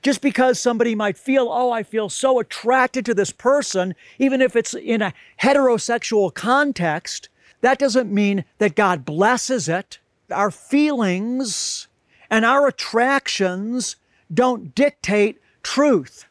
Just 0.01 0.21
because 0.21 0.59
somebody 0.59 0.93
might 0.93 1.17
feel, 1.17 1.47
oh, 1.49 1.71
I 1.71 1.83
feel 1.83 2.09
so 2.09 2.37
attracted 2.37 3.05
to 3.05 3.13
this 3.13 3.31
person, 3.31 3.95
even 4.17 4.41
if 4.41 4.57
it's 4.57 4.73
in 4.73 5.01
a 5.01 5.13
heterosexual 5.41 6.33
context, 6.33 7.29
that 7.61 7.79
doesn't 7.79 8.13
mean 8.13 8.43
that 8.57 8.75
God 8.75 9.05
blesses 9.05 9.69
it. 9.69 9.99
Our 10.29 10.51
feelings 10.51 11.87
and 12.29 12.43
our 12.43 12.67
attractions 12.67 13.95
don't 14.33 14.75
dictate 14.75 15.41
truth. 15.63 16.25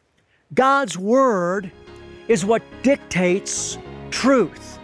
God's 0.53 0.95
Word 0.95 1.71
is 2.27 2.45
what 2.45 2.61
dictates 2.83 3.79
truth. 4.11 4.78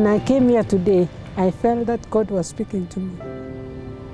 When 0.00 0.06
I 0.06 0.18
came 0.18 0.48
here 0.48 0.64
today, 0.64 1.06
I 1.36 1.50
felt 1.50 1.84
that 1.88 2.08
God 2.08 2.30
was 2.30 2.46
speaking 2.46 2.86
to 2.86 3.00
me. 3.00 3.18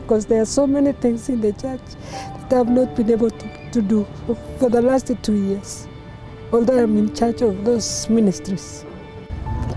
Because 0.02 0.26
there 0.26 0.42
are 0.42 0.44
so 0.44 0.66
many 0.66 0.90
things 0.90 1.28
in 1.28 1.40
the 1.40 1.52
church 1.52 1.80
that 2.48 2.54
I've 2.54 2.68
not 2.68 2.96
been 2.96 3.08
able 3.08 3.30
to, 3.30 3.70
to 3.70 3.82
do 3.82 4.04
for 4.58 4.68
the 4.68 4.82
last 4.82 5.12
two 5.22 5.34
years, 5.34 5.86
although 6.52 6.82
I'm 6.82 6.96
in 6.98 7.14
charge 7.14 7.40
of 7.40 7.64
those 7.64 8.10
ministries. 8.10 8.84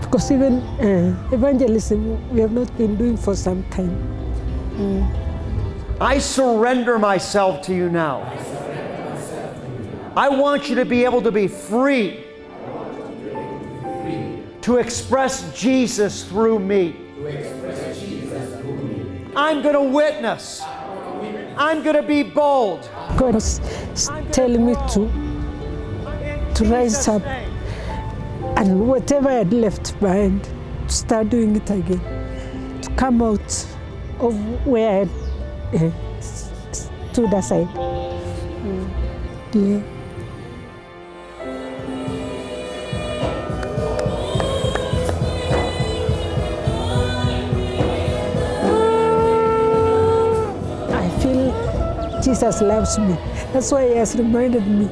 Because 0.00 0.32
even 0.32 0.54
uh, 0.80 1.28
evangelism, 1.30 2.28
we 2.34 2.40
have 2.40 2.50
not 2.50 2.76
been 2.76 2.96
doing 2.96 3.16
for 3.16 3.36
some 3.36 3.62
time. 3.70 3.94
I 6.00 6.18
surrender 6.18 6.98
myself 6.98 7.64
to 7.66 7.72
you 7.72 7.88
now. 7.88 8.22
I 10.16 10.28
want 10.28 10.68
you 10.68 10.74
to 10.74 10.84
be 10.84 11.04
able 11.04 11.22
to 11.22 11.30
be 11.30 11.46
free 11.46 12.24
to 14.70 14.76
express 14.76 15.52
Jesus 15.52 16.22
through 16.22 16.60
me. 16.60 16.94
I'm 19.34 19.62
going 19.62 19.74
to 19.74 19.82
witness. 19.82 20.62
I'm 21.56 21.82
going 21.82 21.96
to 21.96 22.04
be 22.04 22.22
bold. 22.22 22.88
God 23.16 23.34
is 23.34 23.60
telling 24.30 24.64
me 24.64 24.74
to, 24.92 25.10
to 26.54 26.64
rise 26.66 27.08
up 27.08 27.22
and 28.58 28.86
whatever 28.86 29.28
I 29.28 29.38
had 29.42 29.52
left 29.52 29.98
behind, 29.98 30.44
to 30.44 30.94
start 30.94 31.30
doing 31.30 31.56
it 31.56 31.68
again, 31.68 32.80
to 32.82 32.90
come 32.90 33.22
out 33.22 33.66
of 34.20 34.64
where 34.64 35.00
I 35.72 35.76
uh, 35.78 35.90
stood 36.20 37.34
aside. 37.34 37.66
Yeah. 39.52 39.99
Jesus 52.30 52.60
loves 52.60 52.96
me. 52.96 53.14
That's 53.52 53.72
why 53.72 53.88
He 53.88 53.96
has 53.96 54.14
reminded 54.14 54.64
me 54.64 54.86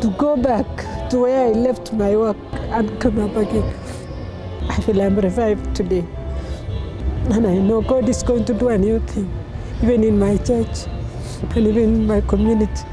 to 0.00 0.14
go 0.16 0.36
back 0.36 0.64
to 1.10 1.22
where 1.22 1.46
I 1.46 1.50
left 1.50 1.92
my 1.92 2.14
work 2.14 2.36
and 2.54 3.00
come 3.00 3.18
up 3.18 3.34
again. 3.34 3.74
I 4.68 4.80
feel 4.80 5.02
I'm 5.02 5.16
revived 5.18 5.74
today. 5.74 6.06
And 7.30 7.44
I 7.48 7.54
know 7.58 7.80
God 7.82 8.08
is 8.08 8.22
going 8.22 8.44
to 8.44 8.54
do 8.54 8.68
a 8.68 8.78
new 8.78 9.00
thing, 9.00 9.28
even 9.82 10.04
in 10.04 10.20
my 10.20 10.36
church 10.36 10.86
and 11.42 11.66
even 11.66 11.82
in 11.82 12.06
my 12.06 12.20
community. 12.20 12.84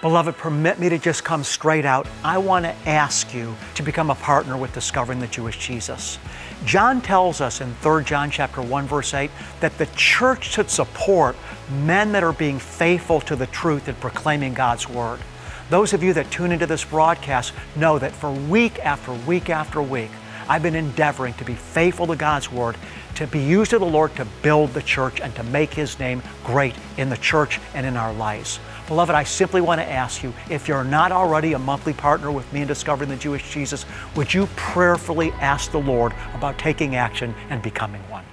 Beloved, 0.00 0.38
permit 0.38 0.78
me 0.78 0.88
to 0.88 0.96
just 0.96 1.24
come 1.24 1.44
straight 1.44 1.84
out. 1.84 2.06
I 2.24 2.38
want 2.38 2.64
to 2.64 2.74
ask 2.88 3.34
you 3.34 3.54
to 3.74 3.82
become 3.82 4.08
a 4.08 4.14
partner 4.14 4.56
with 4.56 4.72
Discovering 4.72 5.20
the 5.20 5.26
Jewish 5.26 5.58
Jesus. 5.58 6.18
John 6.64 7.02
tells 7.02 7.42
us 7.42 7.60
in 7.60 7.74
3 7.74 8.04
John 8.04 8.30
chapter 8.30 8.62
1 8.62 8.86
verse 8.86 9.12
8 9.12 9.30
that 9.60 9.76
the 9.76 9.84
church 9.96 10.52
should 10.52 10.70
support 10.70 11.36
men 11.84 12.12
that 12.12 12.24
are 12.24 12.32
being 12.32 12.58
faithful 12.58 13.20
to 13.20 13.36
the 13.36 13.46
truth 13.48 13.88
and 13.88 14.00
proclaiming 14.00 14.54
God's 14.54 14.88
word. 14.88 15.20
Those 15.68 15.92
of 15.92 16.02
you 16.02 16.14
that 16.14 16.30
tune 16.30 16.50
into 16.50 16.66
this 16.66 16.82
broadcast 16.82 17.52
know 17.76 17.98
that 17.98 18.12
for 18.12 18.32
week 18.32 18.78
after 18.78 19.12
week 19.12 19.50
after 19.50 19.82
week, 19.82 20.10
I've 20.48 20.62
been 20.62 20.76
endeavoring 20.76 21.34
to 21.34 21.44
be 21.44 21.54
faithful 21.54 22.06
to 22.06 22.16
God's 22.16 22.50
word, 22.50 22.76
to 23.16 23.26
be 23.26 23.40
used 23.40 23.74
of 23.74 23.80
the 23.80 23.86
Lord 23.86 24.16
to 24.16 24.24
build 24.40 24.72
the 24.72 24.82
church 24.82 25.20
and 25.20 25.34
to 25.36 25.42
make 25.42 25.74
his 25.74 25.98
name 25.98 26.22
great 26.42 26.74
in 26.96 27.10
the 27.10 27.18
church 27.18 27.60
and 27.74 27.84
in 27.84 27.98
our 27.98 28.14
lives. 28.14 28.60
Beloved, 28.90 29.14
I 29.14 29.22
simply 29.22 29.60
want 29.60 29.80
to 29.80 29.88
ask 29.88 30.24
you 30.24 30.34
if 30.50 30.66
you're 30.66 30.82
not 30.82 31.12
already 31.12 31.52
a 31.52 31.58
monthly 31.60 31.92
partner 31.92 32.32
with 32.32 32.52
me 32.52 32.62
in 32.62 32.66
Discovering 32.66 33.08
the 33.08 33.14
Jewish 33.14 33.48
Jesus, 33.52 33.86
would 34.16 34.34
you 34.34 34.48
prayerfully 34.56 35.30
ask 35.34 35.70
the 35.70 35.78
Lord 35.78 36.12
about 36.34 36.58
taking 36.58 36.96
action 36.96 37.32
and 37.50 37.62
becoming 37.62 38.02
one? 38.10 38.24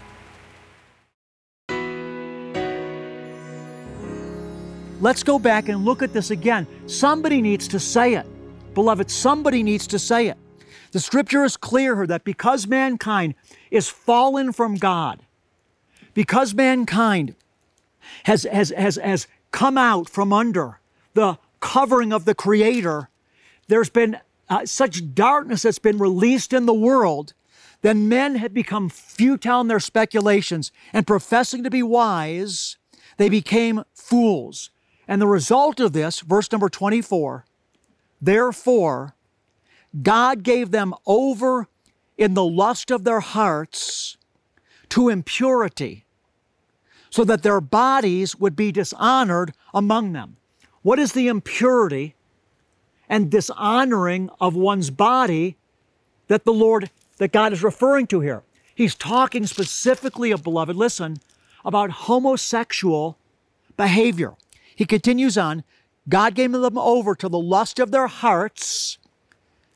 Let's 4.99 5.21
go 5.21 5.37
back 5.37 5.69
and 5.69 5.85
look 5.85 6.01
at 6.01 6.11
this 6.11 6.31
again. 6.31 6.65
Somebody 6.87 7.39
needs 7.39 7.67
to 7.67 7.79
say 7.79 8.15
it. 8.15 8.25
Beloved, 8.73 9.11
somebody 9.11 9.61
needs 9.61 9.85
to 9.85 9.99
say 9.99 10.25
it. 10.25 10.37
The 10.91 10.99
scripture 10.99 11.43
is 11.43 11.55
clear 11.55 11.95
here 11.95 12.07
that 12.07 12.23
because 12.23 12.65
mankind 12.65 13.35
is 13.69 13.89
fallen 13.89 14.51
from 14.51 14.73
God, 14.73 15.21
because 16.15 16.55
mankind 16.55 17.35
has, 18.23 18.41
has, 18.43 18.71
has, 18.71 18.95
has 18.95 19.27
come 19.57 19.75
out 19.75 20.07
from 20.07 20.31
under 20.31 20.79
the 21.15 21.35
covering 21.61 22.13
of 22.13 22.25
the 22.25 22.35
Creator, 22.35 23.09
there's 23.67 23.89
been 23.89 24.19
uh, 24.49 24.67
such 24.67 25.15
darkness 25.15 25.63
that's 25.63 25.79
been 25.79 25.97
released 25.97 26.53
in 26.53 26.67
the 26.67 26.75
world, 26.75 27.33
then 27.81 28.07
men 28.07 28.35
have 28.35 28.53
become 28.53 28.87
futile 28.87 29.61
in 29.61 29.67
their 29.67 29.79
speculations, 29.79 30.71
and 30.93 31.07
professing 31.07 31.63
to 31.63 31.71
be 31.71 31.81
wise, 31.81 32.77
they 33.17 33.29
became 33.29 33.83
fools. 33.95 34.69
And 35.07 35.19
the 35.19 35.25
result 35.25 35.79
of 35.79 35.91
this, 35.91 36.19
verse 36.19 36.51
number 36.51 36.69
24, 36.69 37.43
therefore, 38.21 39.15
God 40.03 40.43
gave 40.43 40.69
them 40.69 40.93
over 41.07 41.67
in 42.15 42.35
the 42.35 42.45
lust 42.45 42.91
of 42.91 43.05
their 43.05 43.21
hearts 43.21 44.17
to 44.89 45.09
impurity, 45.09 46.05
so 47.09 47.23
that 47.23 47.43
their 47.43 47.61
bodies 47.61 48.35
would 48.35 48.55
be 48.55 48.71
dishonored 48.71 49.53
among 49.73 50.13
them. 50.13 50.37
What 50.81 50.99
is 50.99 51.13
the 51.13 51.27
impurity 51.27 52.15
and 53.09 53.31
dishonoring 53.31 54.29
of 54.39 54.55
one's 54.55 54.89
body 54.89 55.57
that 56.27 56.43
the 56.43 56.53
Lord, 56.53 56.89
that 57.17 57.31
God 57.31 57.53
is 57.53 57.63
referring 57.63 58.07
to 58.07 58.19
here? 58.19 58.43
He's 58.73 58.95
talking 58.95 59.45
specifically, 59.47 60.31
of, 60.31 60.43
beloved, 60.43 60.75
listen, 60.75 61.17
about 61.65 61.89
homosexual 61.91 63.17
behavior. 63.75 64.35
He 64.75 64.85
continues 64.85 65.37
on 65.37 65.63
God 66.09 66.35
gave 66.35 66.51
them 66.51 66.77
over 66.77 67.15
to 67.15 67.27
the 67.27 67.39
lust 67.39 67.79
of 67.79 67.91
their 67.91 68.07
hearts. 68.07 68.97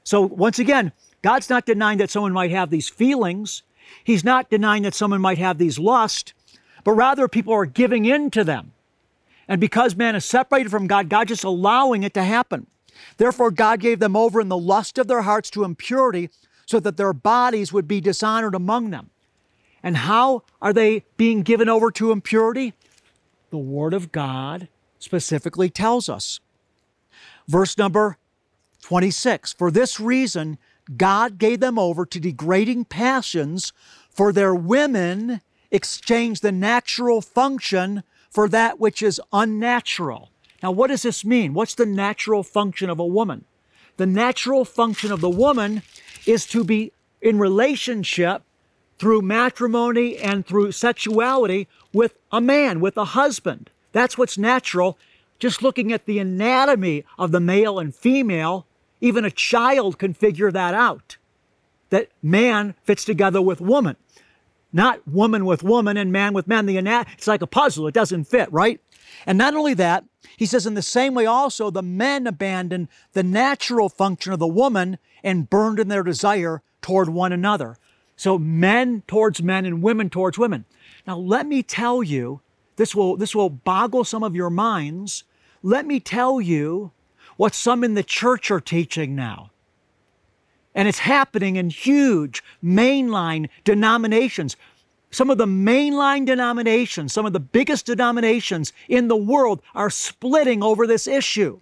So, 0.04 0.22
once 0.22 0.60
again, 0.60 0.94
God's 1.22 1.50
not 1.50 1.66
denying 1.66 1.98
that 1.98 2.10
someone 2.10 2.32
might 2.32 2.52
have 2.52 2.70
these 2.70 2.90
feelings. 2.90 3.64
He's 4.04 4.24
not 4.24 4.50
denying 4.50 4.84
that 4.84 4.94
someone 4.94 5.22
might 5.22 5.38
have 5.38 5.58
these 5.58 5.78
lust, 5.78 6.34
but 6.84 6.94
rather 6.94 7.28
people 7.28 7.54
are 7.54 7.66
giving 7.66 8.06
in 8.06 8.32
to 8.32 8.44
them. 8.44 8.74
And 9.48 9.60
because 9.60 9.96
man 9.96 10.16
is 10.16 10.26
separated 10.26 10.70
from 10.70 10.88
God, 10.88 11.10
God 11.10 11.28
just 11.28 11.44
allowing 11.44 12.04
it 12.04 12.14
to 12.14 12.24
happen. 12.24 12.68
Therefore, 13.18 13.52
God 13.52 13.80
gave 13.80 14.00
them 14.00 14.16
over 14.16 14.40
in 14.40 14.50
the 14.50 14.58
lust 14.58 14.98
of 14.98 15.08
their 15.08 15.24
hearts 15.24 15.50
to 15.52 15.64
impurity 15.64 16.30
so 16.66 16.80
that 16.80 16.98
their 16.98 17.14
bodies 17.14 17.74
would 17.74 17.88
be 17.88 18.00
dishonored 18.00 18.56
among 18.56 18.92
them. 18.92 19.10
And 19.84 19.98
how 19.98 20.44
are 20.62 20.74
they 20.74 21.04
being 21.18 21.42
given 21.42 21.68
over 21.68 21.92
to 21.92 22.12
impurity? 22.12 22.74
The 23.50 23.58
Word 23.58 23.94
of 23.94 24.12
God 24.12 24.68
specifically 25.00 25.70
tells 25.70 26.08
us. 26.08 26.40
Verse 27.48 27.78
number 27.78 28.18
26 28.84 29.54
For 29.54 29.72
this 29.72 30.00
reason, 30.00 30.58
God 30.96 31.38
gave 31.38 31.60
them 31.60 31.78
over 31.78 32.06
to 32.06 32.20
degrading 32.20 32.86
passions, 32.86 33.74
for 34.10 34.32
their 34.32 34.54
women 34.54 35.42
exchanged 35.72 36.42
the 36.42 36.52
natural 36.52 37.22
function 37.22 38.04
for 38.30 38.48
that 38.50 38.80
which 38.80 39.02
is 39.02 39.22
unnatural. 39.34 40.30
Now, 40.62 40.72
what 40.72 40.88
does 40.88 41.04
this 41.04 41.26
mean? 41.26 41.54
What's 41.54 41.76
the 41.76 41.86
natural 41.86 42.44
function 42.44 42.90
of 42.90 43.00
a 43.00 43.06
woman? 43.06 43.46
The 43.98 44.06
natural 44.06 44.66
function 44.66 45.12
of 45.12 45.22
the 45.22 45.30
woman 45.30 45.82
is 46.26 46.46
to 46.48 46.64
be 46.64 46.92
in 47.22 47.40
relationship 47.40 48.44
through 48.98 49.22
matrimony 49.22 50.18
and 50.18 50.46
through 50.46 50.72
sexuality 50.72 51.68
with 51.92 52.14
a 52.32 52.40
man, 52.40 52.80
with 52.80 52.98
a 52.98 53.06
husband. 53.06 53.70
That's 53.92 54.18
what's 54.18 54.38
natural. 54.38 54.98
Just 55.40 55.64
looking 55.64 55.92
at 55.92 56.06
the 56.06 56.20
anatomy 56.20 57.04
of 57.18 57.32
the 57.32 57.40
male 57.40 57.80
and 57.80 57.94
female, 57.94 58.68
even 59.02 59.26
a 59.26 59.32
child 59.32 59.98
can 59.98 60.14
figure 60.14 60.52
that 60.52 60.74
out. 60.74 61.18
That 61.90 62.10
man 62.22 62.76
fits 62.84 63.04
together 63.04 63.42
with 63.42 63.60
woman, 63.60 63.98
not 64.74 65.08
woman 65.08 65.46
with 65.46 65.64
woman 65.64 65.98
and 65.98 66.12
man 66.12 66.34
with 66.34 66.48
man. 66.48 66.66
The 66.66 66.78
anat- 66.78 67.08
it's 67.18 67.28
like 67.28 67.42
a 67.42 67.48
puzzle, 67.48 67.88
it 67.88 67.94
doesn't 67.94 68.26
fit, 68.26 68.52
right? 68.52 68.80
And 69.26 69.38
not 69.38 69.54
only 69.54 69.74
that, 69.76 70.06
he 70.38 70.46
says, 70.46 70.66
in 70.66 70.74
the 70.74 70.82
same 70.82 71.14
way 71.14 71.26
also, 71.26 71.70
the 71.70 71.82
men 71.84 72.26
abandoned 72.26 72.88
the 73.14 73.24
natural 73.24 73.90
function 73.90 74.34
of 74.34 74.40
the 74.40 74.48
woman 74.48 74.98
and 75.24 75.50
burned 75.50 75.80
in 75.80 75.88
their 75.88 76.04
desire 76.04 76.62
toward 76.82 77.10
one 77.10 77.32
another. 77.32 77.78
So 78.16 78.38
men 78.38 79.04
towards 79.08 79.42
men 79.42 79.66
and 79.66 79.84
women 79.84 80.10
towards 80.10 80.38
women. 80.38 80.66
Now, 81.06 81.18
let 81.18 81.46
me 81.46 81.64
tell 81.64 82.02
you, 82.02 82.42
this 82.76 82.96
will, 82.96 83.18
this 83.18 83.36
will 83.36 83.50
boggle 83.50 84.04
some 84.04 84.24
of 84.24 84.36
your 84.36 84.50
minds. 84.50 85.24
Let 85.62 85.86
me 85.86 86.00
tell 86.00 86.42
you 86.42 86.92
what 87.38 87.54
some 87.54 87.84
in 87.84 87.94
the 87.94 88.04
church 88.04 88.50
are 88.50 88.62
teaching 88.62 89.16
now. 89.16 89.51
And 90.74 90.88
it's 90.88 91.00
happening 91.00 91.56
in 91.58 91.70
huge 91.70 92.44
mainline 92.64 93.50
denominations. 93.64 94.56
Some 95.10 95.30
of 95.30 95.38
the 95.38 95.46
mainline 95.46 96.26
denominations, 96.26 97.12
some 97.12 97.26
of 97.26 97.34
the 97.34 97.40
biggest 97.40 97.86
denominations 97.86 98.72
in 98.88 99.10
the 99.10 99.18
world 99.18 99.62
are 99.76 99.90
splitting 99.90 100.64
over 100.64 100.88
this 100.88 101.08
issue. 101.08 101.60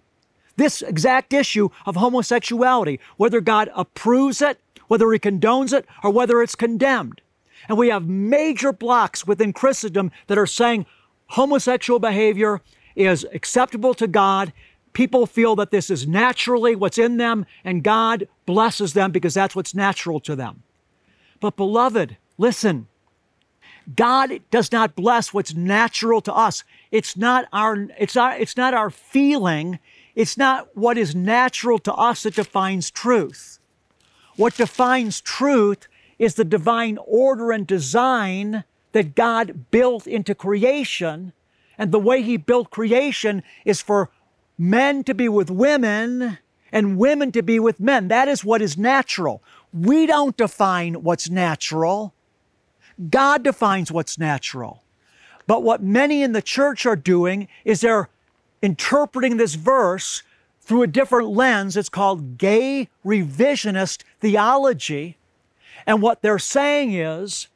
This 0.56 0.82
exact 0.82 1.32
issue 1.32 1.70
of 1.86 1.96
homosexuality, 1.96 3.00
whether 3.16 3.40
God 3.40 3.70
approves 3.74 4.40
it, 4.40 4.60
whether 4.86 5.10
He 5.12 5.18
condones 5.18 5.72
it, 5.72 5.86
or 6.04 6.10
whether 6.10 6.42
it's 6.42 6.54
condemned. 6.54 7.20
And 7.68 7.76
we 7.76 7.88
have 7.88 8.06
major 8.06 8.72
blocks 8.72 9.26
within 9.26 9.52
Christendom 9.52 10.12
that 10.28 10.38
are 10.38 10.46
saying 10.46 10.86
homosexual 11.28 11.98
behavior 11.98 12.60
is 12.96 13.26
acceptable 13.32 13.94
to 13.94 14.06
God. 14.06 14.52
People 14.92 15.26
feel 15.26 15.54
that 15.56 15.70
this 15.70 15.90
is 15.90 16.06
naturally 16.06 16.74
what's 16.74 16.98
in 16.98 17.16
them, 17.16 17.46
and 17.64 17.84
God 17.84 18.26
blesses 18.46 18.92
them 18.92 19.12
because 19.12 19.34
that's 19.34 19.54
what's 19.54 19.74
natural 19.74 20.20
to 20.20 20.34
them. 20.34 20.62
But, 21.40 21.56
beloved, 21.56 22.16
listen. 22.38 22.88
God 23.96 24.40
does 24.50 24.70
not 24.70 24.94
bless 24.94 25.32
what's 25.32 25.54
natural 25.54 26.20
to 26.22 26.34
us. 26.34 26.64
It's 26.90 27.16
not 27.16 27.46
our, 27.52 27.88
it's 27.98 28.14
not, 28.14 28.40
it's 28.40 28.56
not 28.56 28.74
our 28.74 28.90
feeling. 28.90 29.78
It's 30.14 30.36
not 30.36 30.76
what 30.76 30.98
is 30.98 31.14
natural 31.14 31.78
to 31.80 31.94
us 31.94 32.24
that 32.24 32.34
defines 32.34 32.90
truth. 32.90 33.58
What 34.36 34.56
defines 34.56 35.20
truth 35.20 35.88
is 36.18 36.34
the 36.34 36.44
divine 36.44 36.98
order 37.04 37.52
and 37.52 37.66
design 37.66 38.64
that 38.92 39.14
God 39.14 39.70
built 39.70 40.06
into 40.06 40.34
creation. 40.34 41.32
And 41.78 41.92
the 41.92 41.98
way 41.98 42.22
He 42.22 42.36
built 42.36 42.70
creation 42.70 43.42
is 43.64 43.80
for 43.80 44.10
men 44.60 45.02
to 45.02 45.14
be 45.14 45.26
with 45.26 45.50
women 45.50 46.36
and 46.70 46.98
women 46.98 47.32
to 47.32 47.42
be 47.42 47.58
with 47.58 47.80
men. 47.80 48.08
That 48.08 48.28
is 48.28 48.44
what 48.44 48.60
is 48.60 48.76
natural. 48.76 49.42
We 49.72 50.06
don't 50.06 50.36
define 50.36 51.02
what's 51.02 51.30
natural. 51.30 52.12
God 53.08 53.42
defines 53.42 53.90
what's 53.90 54.18
natural. 54.18 54.82
But 55.46 55.62
what 55.62 55.82
many 55.82 56.22
in 56.22 56.32
the 56.32 56.42
church 56.42 56.84
are 56.84 56.94
doing 56.94 57.48
is 57.64 57.80
they're 57.80 58.10
interpreting 58.60 59.38
this 59.38 59.54
verse 59.54 60.22
through 60.60 60.82
a 60.82 60.86
different 60.86 61.30
lens. 61.30 61.74
It's 61.74 61.88
called 61.88 62.36
gay 62.36 62.90
revisionist 63.04 64.02
theology. 64.20 65.16
And 65.86 66.02
what 66.02 66.20
they're 66.20 66.38
saying 66.38 66.92
is 66.92 67.48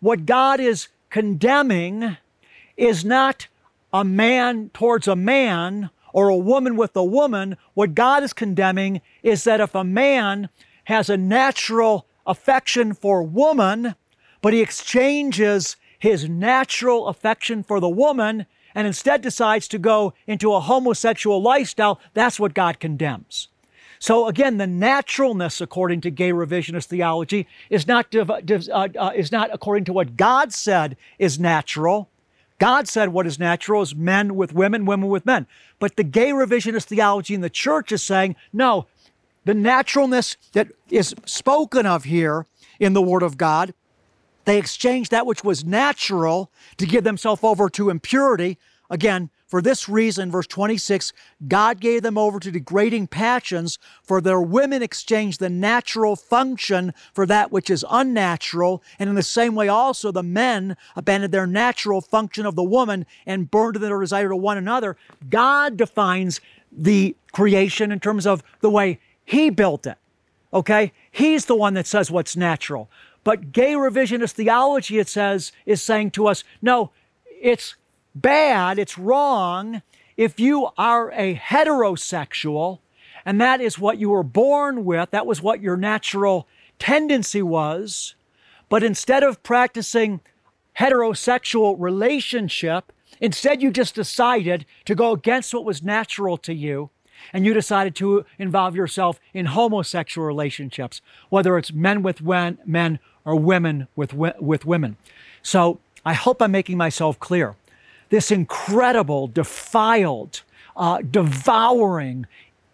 what 0.00 0.26
God 0.26 0.58
is 0.58 0.88
condemning 1.08 2.16
is 2.76 3.04
not 3.04 3.46
a 3.92 4.04
man 4.04 4.70
towards 4.74 5.06
a 5.06 5.16
man 5.16 5.90
or 6.12 6.28
a 6.28 6.36
woman 6.36 6.76
with 6.76 6.96
a 6.96 7.04
woman. 7.04 7.56
What 7.74 7.94
God 7.94 8.22
is 8.22 8.32
condemning 8.32 9.00
is 9.22 9.44
that 9.44 9.60
if 9.60 9.74
a 9.74 9.84
man 9.84 10.48
has 10.84 11.10
a 11.10 11.16
natural 11.16 12.06
affection 12.26 12.94
for 12.94 13.22
woman, 13.22 13.94
but 14.40 14.52
he 14.52 14.60
exchanges 14.60 15.76
his 15.98 16.28
natural 16.28 17.08
affection 17.08 17.62
for 17.62 17.80
the 17.80 17.88
woman 17.88 18.46
and 18.74 18.86
instead 18.86 19.20
decides 19.20 19.66
to 19.68 19.78
go 19.78 20.14
into 20.26 20.52
a 20.52 20.60
homosexual 20.60 21.42
lifestyle, 21.42 22.00
that's 22.14 22.38
what 22.38 22.54
God 22.54 22.78
condemns. 22.78 23.48
So 23.98 24.28
again, 24.28 24.58
the 24.58 24.66
naturalness, 24.66 25.60
according 25.60 26.02
to 26.02 26.10
gay 26.10 26.32
revisionist 26.32 26.86
theology, 26.86 27.48
is 27.68 27.86
not, 27.86 28.10
div- 28.10 28.30
div- 28.44 28.68
uh, 28.68 28.88
uh, 28.96 29.10
is 29.16 29.32
not 29.32 29.50
according 29.52 29.84
to 29.86 29.92
what 29.92 30.16
God 30.16 30.52
said 30.52 30.96
is 31.18 31.38
natural. 31.40 32.08
God 32.58 32.88
said 32.88 33.10
what 33.10 33.26
is 33.26 33.38
natural 33.38 33.82
is 33.82 33.94
men 33.94 34.34
with 34.34 34.52
women, 34.52 34.84
women 34.84 35.08
with 35.08 35.24
men. 35.24 35.46
But 35.78 35.96
the 35.96 36.04
gay 36.04 36.30
revisionist 36.30 36.84
theology 36.84 37.34
in 37.34 37.40
the 37.40 37.50
church 37.50 37.92
is 37.92 38.02
saying, 38.02 38.36
no, 38.52 38.86
the 39.44 39.54
naturalness 39.54 40.36
that 40.52 40.68
is 40.90 41.14
spoken 41.24 41.86
of 41.86 42.04
here 42.04 42.46
in 42.80 42.92
the 42.92 43.02
Word 43.02 43.22
of 43.22 43.38
God 43.38 43.74
they 44.48 44.56
exchanged 44.56 45.10
that 45.10 45.26
which 45.26 45.44
was 45.44 45.62
natural 45.62 46.50
to 46.78 46.86
give 46.86 47.04
themselves 47.04 47.44
over 47.44 47.68
to 47.68 47.90
impurity. 47.90 48.56
Again, 48.88 49.28
for 49.48 49.62
this 49.62 49.88
reason, 49.88 50.30
verse 50.30 50.46
26, 50.46 51.14
God 51.48 51.80
gave 51.80 52.02
them 52.02 52.18
over 52.18 52.38
to 52.38 52.50
degrading 52.50 53.06
passions, 53.06 53.78
for 54.02 54.20
their 54.20 54.42
women 54.42 54.82
exchanged 54.82 55.40
the 55.40 55.48
natural 55.48 56.16
function 56.16 56.92
for 57.14 57.24
that 57.24 57.50
which 57.50 57.70
is 57.70 57.84
unnatural. 57.90 58.82
And 58.98 59.08
in 59.08 59.16
the 59.16 59.22
same 59.22 59.54
way, 59.54 59.66
also, 59.66 60.12
the 60.12 60.22
men 60.22 60.76
abandoned 60.94 61.32
their 61.32 61.46
natural 61.46 62.02
function 62.02 62.44
of 62.44 62.56
the 62.56 62.62
woman 62.62 63.06
and 63.24 63.50
burned 63.50 63.76
their 63.76 63.98
desire 63.98 64.28
to 64.28 64.36
one 64.36 64.58
another. 64.58 64.98
God 65.30 65.78
defines 65.78 66.42
the 66.70 67.16
creation 67.32 67.90
in 67.90 68.00
terms 68.00 68.26
of 68.26 68.42
the 68.60 68.68
way 68.68 69.00
He 69.24 69.48
built 69.48 69.86
it. 69.86 69.96
Okay? 70.52 70.92
He's 71.10 71.46
the 71.46 71.56
one 71.56 71.72
that 71.72 71.86
says 71.86 72.10
what's 72.10 72.36
natural. 72.36 72.90
But 73.24 73.52
gay 73.52 73.72
revisionist 73.72 74.32
theology, 74.32 74.98
it 74.98 75.08
says, 75.08 75.52
is 75.64 75.82
saying 75.82 76.10
to 76.12 76.26
us, 76.26 76.44
no, 76.60 76.90
it's 77.40 77.76
bad, 78.20 78.78
it's 78.78 78.98
wrong 78.98 79.82
if 80.16 80.40
you 80.40 80.68
are 80.76 81.10
a 81.12 81.36
heterosexual 81.36 82.80
and 83.24 83.40
that 83.40 83.60
is 83.60 83.78
what 83.78 83.98
you 83.98 84.10
were 84.10 84.22
born 84.22 84.84
with, 84.84 85.10
that 85.10 85.26
was 85.26 85.42
what 85.42 85.60
your 85.60 85.76
natural 85.76 86.48
tendency 86.78 87.42
was. 87.42 88.14
But 88.68 88.82
instead 88.82 89.22
of 89.22 89.42
practicing 89.42 90.20
heterosexual 90.78 91.76
relationship, 91.78 92.92
instead 93.20 93.60
you 93.60 93.70
just 93.70 93.94
decided 93.94 94.64
to 94.86 94.94
go 94.94 95.12
against 95.12 95.52
what 95.52 95.64
was 95.64 95.82
natural 95.82 96.38
to 96.38 96.54
you 96.54 96.90
and 97.32 97.44
you 97.44 97.52
decided 97.52 97.94
to 97.96 98.24
involve 98.38 98.74
yourself 98.74 99.20
in 99.34 99.46
homosexual 99.46 100.26
relationships, 100.26 101.02
whether 101.28 101.58
it's 101.58 101.72
men 101.72 102.02
with 102.02 102.22
men 102.22 102.98
or 103.24 103.36
women 103.36 103.88
with, 103.94 104.14
with 104.14 104.64
women. 104.64 104.96
So 105.42 105.80
I 106.04 106.14
hope 106.14 106.40
I'm 106.40 106.52
making 106.52 106.78
myself 106.78 107.18
clear. 107.20 107.56
This 108.10 108.30
incredible, 108.30 109.26
defiled, 109.26 110.42
uh, 110.76 111.02
devouring, 111.02 112.26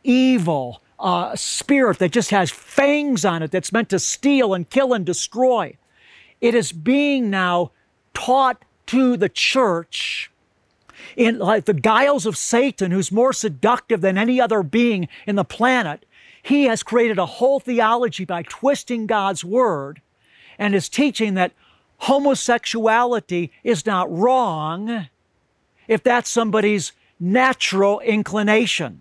evil 0.04 0.80
uh, 0.98 1.34
spirit 1.34 1.98
that 1.98 2.12
just 2.12 2.30
has 2.30 2.50
fangs 2.50 3.24
on 3.24 3.42
it 3.42 3.50
that's 3.50 3.72
meant 3.72 3.88
to 3.88 3.98
steal 3.98 4.54
and 4.54 4.68
kill 4.70 4.92
and 4.92 5.04
destroy. 5.04 5.76
It 6.40 6.54
is 6.54 6.72
being 6.72 7.30
now 7.30 7.72
taught 8.12 8.64
to 8.86 9.16
the 9.16 9.28
church 9.28 10.30
in 11.16 11.38
like 11.38 11.64
the 11.64 11.74
guiles 11.74 12.26
of 12.26 12.36
Satan, 12.36 12.90
who's 12.90 13.10
more 13.10 13.32
seductive 13.32 14.00
than 14.00 14.18
any 14.18 14.40
other 14.40 14.62
being 14.62 15.08
in 15.26 15.36
the 15.36 15.44
planet. 15.44 16.04
He 16.42 16.64
has 16.64 16.82
created 16.82 17.18
a 17.18 17.26
whole 17.26 17.60
theology 17.60 18.24
by 18.24 18.42
twisting 18.42 19.06
God's 19.06 19.44
word 19.44 20.00
and 20.58 20.74
is 20.74 20.88
teaching 20.88 21.34
that 21.34 21.52
homosexuality 21.98 23.50
is 23.62 23.86
not 23.86 24.10
wrong 24.12 25.08
if 25.88 26.02
that's 26.02 26.30
somebody's 26.30 26.92
natural 27.20 28.00
inclination. 28.00 29.00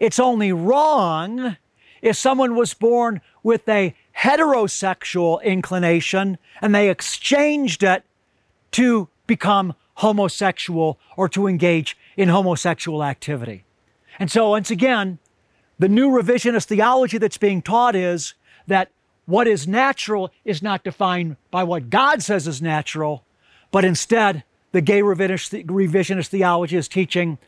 It's 0.00 0.18
only 0.18 0.52
wrong 0.52 1.56
if 2.00 2.16
someone 2.16 2.56
was 2.56 2.74
born 2.74 3.20
with 3.42 3.68
a 3.68 3.94
heterosexual 4.18 5.42
inclination 5.42 6.38
and 6.60 6.74
they 6.74 6.90
exchanged 6.90 7.82
it 7.82 8.04
to 8.72 9.08
become 9.26 9.74
homosexual 9.94 10.98
or 11.16 11.28
to 11.28 11.46
engage 11.46 11.96
in 12.16 12.28
homosexual 12.28 13.04
activity. 13.04 13.64
And 14.18 14.30
so, 14.30 14.50
once 14.50 14.70
again, 14.70 15.18
the 15.78 15.88
new 15.88 16.10
revisionist 16.10 16.66
theology 16.66 17.18
that's 17.18 17.38
being 17.38 17.62
taught 17.62 17.94
is 17.94 18.34
that 18.66 18.90
what 19.26 19.46
is 19.46 19.66
natural 19.66 20.30
is 20.44 20.62
not 20.62 20.84
defined 20.84 21.36
by 21.50 21.64
what 21.64 21.90
God 21.90 22.22
says 22.22 22.46
is 22.46 22.60
natural, 22.60 23.24
but 23.70 23.84
instead, 23.84 24.44
the 24.72 24.80
gay 24.80 25.00
revisionist, 25.00 26.26
theology 26.28 26.76
is 26.76 26.88
teaching 26.88 27.38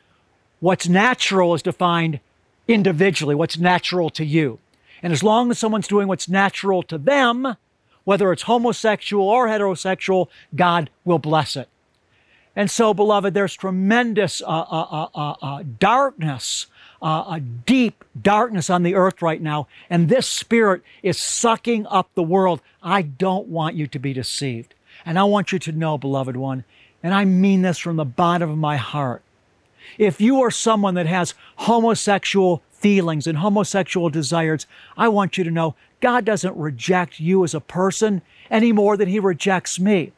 what's 0.59 0.87
natural 0.87 1.53
is 1.53 1.61
defined 1.61 2.19
individually, 2.67 3.35
what's 3.35 3.57
natural 3.57 4.09
to 4.11 4.23
you. 4.25 4.59
And 5.03 5.11
as 5.11 5.23
long 5.23 5.51
as 5.51 5.59
someone's 5.59 5.87
doing 5.87 6.07
what's 6.07 6.29
natural 6.29 6.81
to 6.83 6.97
them, 6.97 7.57
whether 8.03 8.31
it's 8.31 8.43
homosexual 8.43 9.27
or 9.27 9.47
heterosexual, 9.47 10.29
God 10.55 10.89
will 11.03 11.19
bless 11.19 11.55
it. 11.55 11.67
And 12.55 12.71
so, 12.71 12.93
beloved, 12.93 13.33
there's 13.33 13.55
tremendous 13.55 14.41
uh, 14.41 14.45
uh, 14.45 14.87
uh, 14.89 15.07
uh, 15.13 15.35
uh 15.41 15.63
darkness, 15.77 16.67
uh, 17.01 17.25
a 17.27 17.39
deep 17.41 18.05
darkness 18.19 18.69
on 18.69 18.83
the 18.83 18.95
earth 18.95 19.21
right 19.21 19.41
now. 19.41 19.67
And 19.89 20.07
this 20.07 20.25
spirit 20.25 20.81
is 21.03 21.17
sucking 21.17 21.85
up 21.87 22.09
the 22.13 22.23
world. 22.23 22.61
I 22.81 23.01
don't 23.01 23.47
want 23.47 23.75
you 23.75 23.87
to 23.87 23.99
be 23.99 24.13
deceived. 24.13 24.73
And 25.05 25.19
I 25.19 25.25
want 25.25 25.51
you 25.51 25.59
to 25.59 25.71
know, 25.73 25.97
beloved 25.97 26.37
one, 26.37 26.63
and 27.05 27.13
I 27.13 27.23
mean 27.23 27.61
this 27.61 27.77
from 27.77 27.97
the 27.97 28.03
bottom 28.03 28.49
of 28.49 28.57
my 28.57 28.77
heart, 28.77 29.21
if 29.99 30.19
you 30.19 30.41
are 30.41 30.49
someone 30.49 30.95
that 30.95 31.05
has 31.05 31.35
homosexual 31.57 32.63
feelings 32.71 33.27
and 33.27 33.37
homosexual 33.37 34.09
desires, 34.09 34.65
I 34.97 35.09
want 35.09 35.37
you 35.37 35.43
to 35.43 35.51
know 35.51 35.75
God 36.01 36.25
doesn't 36.25 36.57
reject 36.57 37.19
you 37.19 37.43
as 37.43 37.53
a 37.53 37.59
person 37.59 38.23
any 38.49 38.71
more 38.71 38.97
than 38.97 39.07
He 39.07 39.19
rejects 39.19 39.79
me. 39.79 40.13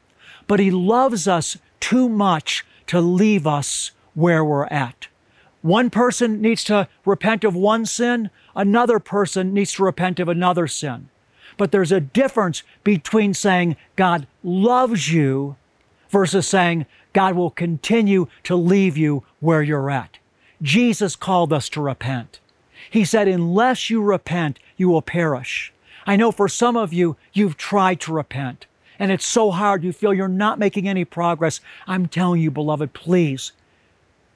But 0.48 0.62
He 0.62 0.72
loves 0.72 1.28
us 1.28 1.58
too 1.82 2.08
much 2.08 2.66
to 2.86 3.02
leave 3.02 3.46
us 3.46 3.92
where 4.14 4.46
we're 4.46 4.68
at. 4.68 5.08
One 5.62 5.90
person 5.90 6.40
needs 6.40 6.64
to 6.64 6.88
repent 7.04 7.44
of 7.44 7.54
one 7.54 7.86
sin, 7.86 8.30
another 8.56 9.00
person 9.00 9.54
needs 9.54 9.74
to 9.74 9.84
repent 9.84 10.22
of 10.22 10.30
another 10.30 10.68
sin. 10.68 11.10
But 11.58 11.74
there's 11.74 11.92
a 11.92 12.00
difference 12.00 12.64
between 12.86 13.34
saying 13.34 13.76
God 13.98 14.26
loves 14.42 15.12
you 15.12 15.58
versus 16.10 16.48
saying 16.48 16.86
God 17.14 17.36
will 17.36 17.50
continue 17.50 18.28
to 18.44 18.56
leave 18.56 18.98
you 18.98 19.24
where 19.40 19.62
you're 19.62 19.90
at. 19.90 20.18
Jesus 20.62 21.16
called 21.16 21.54
us 21.54 21.70
to 21.70 21.82
repent. 21.82 22.40
He 22.90 23.06
said, 23.06 23.28
unless 23.28 23.90
you 23.90 24.02
repent, 24.02 24.60
you 24.78 24.90
will 24.90 25.02
perish. 25.02 25.74
I 26.06 26.16
know 26.16 26.32
for 26.32 26.48
some 26.48 26.78
of 26.78 26.94
you, 26.94 27.18
you've 27.34 27.58
tried 27.58 28.00
to 28.02 28.14
repent 28.14 28.66
and 29.00 29.12
it's 29.12 29.26
so 29.26 29.52
hard. 29.52 29.84
You 29.84 29.94
feel 29.94 30.14
you're 30.14 30.28
not 30.28 30.60
making 30.60 30.88
any 30.88 31.06
progress. 31.06 31.60
I'm 31.88 32.08
telling 32.08 32.42
you, 32.42 32.52
beloved, 32.52 32.94
please 32.94 33.52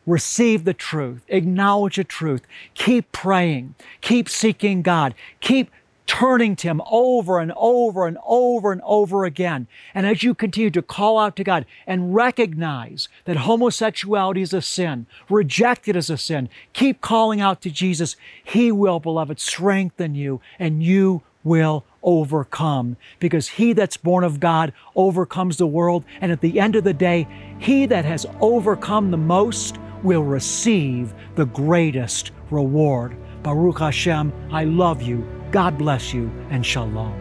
receive 0.06 0.64
the 0.64 0.74
truth, 0.74 1.22
acknowledge 1.28 1.96
the 1.96 2.04
truth, 2.04 2.42
keep 2.74 3.12
praying, 3.12 3.76
keep 4.02 4.28
seeking 4.28 4.82
God, 4.82 5.14
keep 5.40 5.70
turning 6.12 6.58
to 6.58 6.68
Him 6.68 6.82
over 6.92 7.40
and 7.40 7.54
over 7.56 8.06
and 8.06 8.18
over 8.26 8.74
and 8.74 8.82
over 8.84 9.24
again. 9.24 9.66
And 9.96 10.06
as 10.06 10.24
you 10.24 10.36
continue 10.36 10.70
to 10.72 10.82
call 10.82 11.18
out 11.18 11.38
to 11.38 11.44
God 11.46 11.66
and 11.88 12.14
recognize 12.14 13.08
that 13.24 13.38
homosexuality 13.38 14.42
is 14.42 14.54
a 14.54 14.62
sin, 14.62 15.06
reject 15.30 15.88
it 15.88 15.96
as 15.96 16.10
a 16.10 16.18
sin, 16.18 16.50
keep 16.74 17.00
calling 17.00 17.40
out 17.40 17.62
to 17.62 17.72
Jesus, 17.72 18.18
He 18.44 18.74
will, 18.74 19.00
beloved, 19.00 19.40
strengthen 19.40 20.14
you 20.14 20.42
and 20.60 20.84
you 20.84 21.22
will 21.46 21.86
overcome 22.04 22.98
because 23.20 23.48
he 23.48 23.72
that's 23.74 23.96
born 23.96 24.24
of 24.24 24.40
God 24.40 24.74
overcomes 24.98 25.58
the 25.58 25.66
world. 25.66 26.04
And 26.20 26.30
at 26.30 26.42
the 26.42 26.60
end 26.60 26.76
of 26.76 26.84
the 26.84 26.94
day, 26.94 27.26
he 27.58 27.86
that 27.86 28.04
has 28.04 28.26
overcome 28.42 29.12
the 29.12 29.18
most 29.18 29.78
will 30.04 30.24
receive 30.24 31.14
the 31.36 31.46
greatest 31.46 32.32
reward. 32.50 33.16
Baruch 33.44 33.80
Hashem, 33.80 34.34
I 34.52 34.66
love 34.66 35.02
you. 35.02 35.41
God 35.52 35.78
bless 35.78 36.14
you, 36.14 36.32
and 36.50 36.66
shalom. 36.66 37.14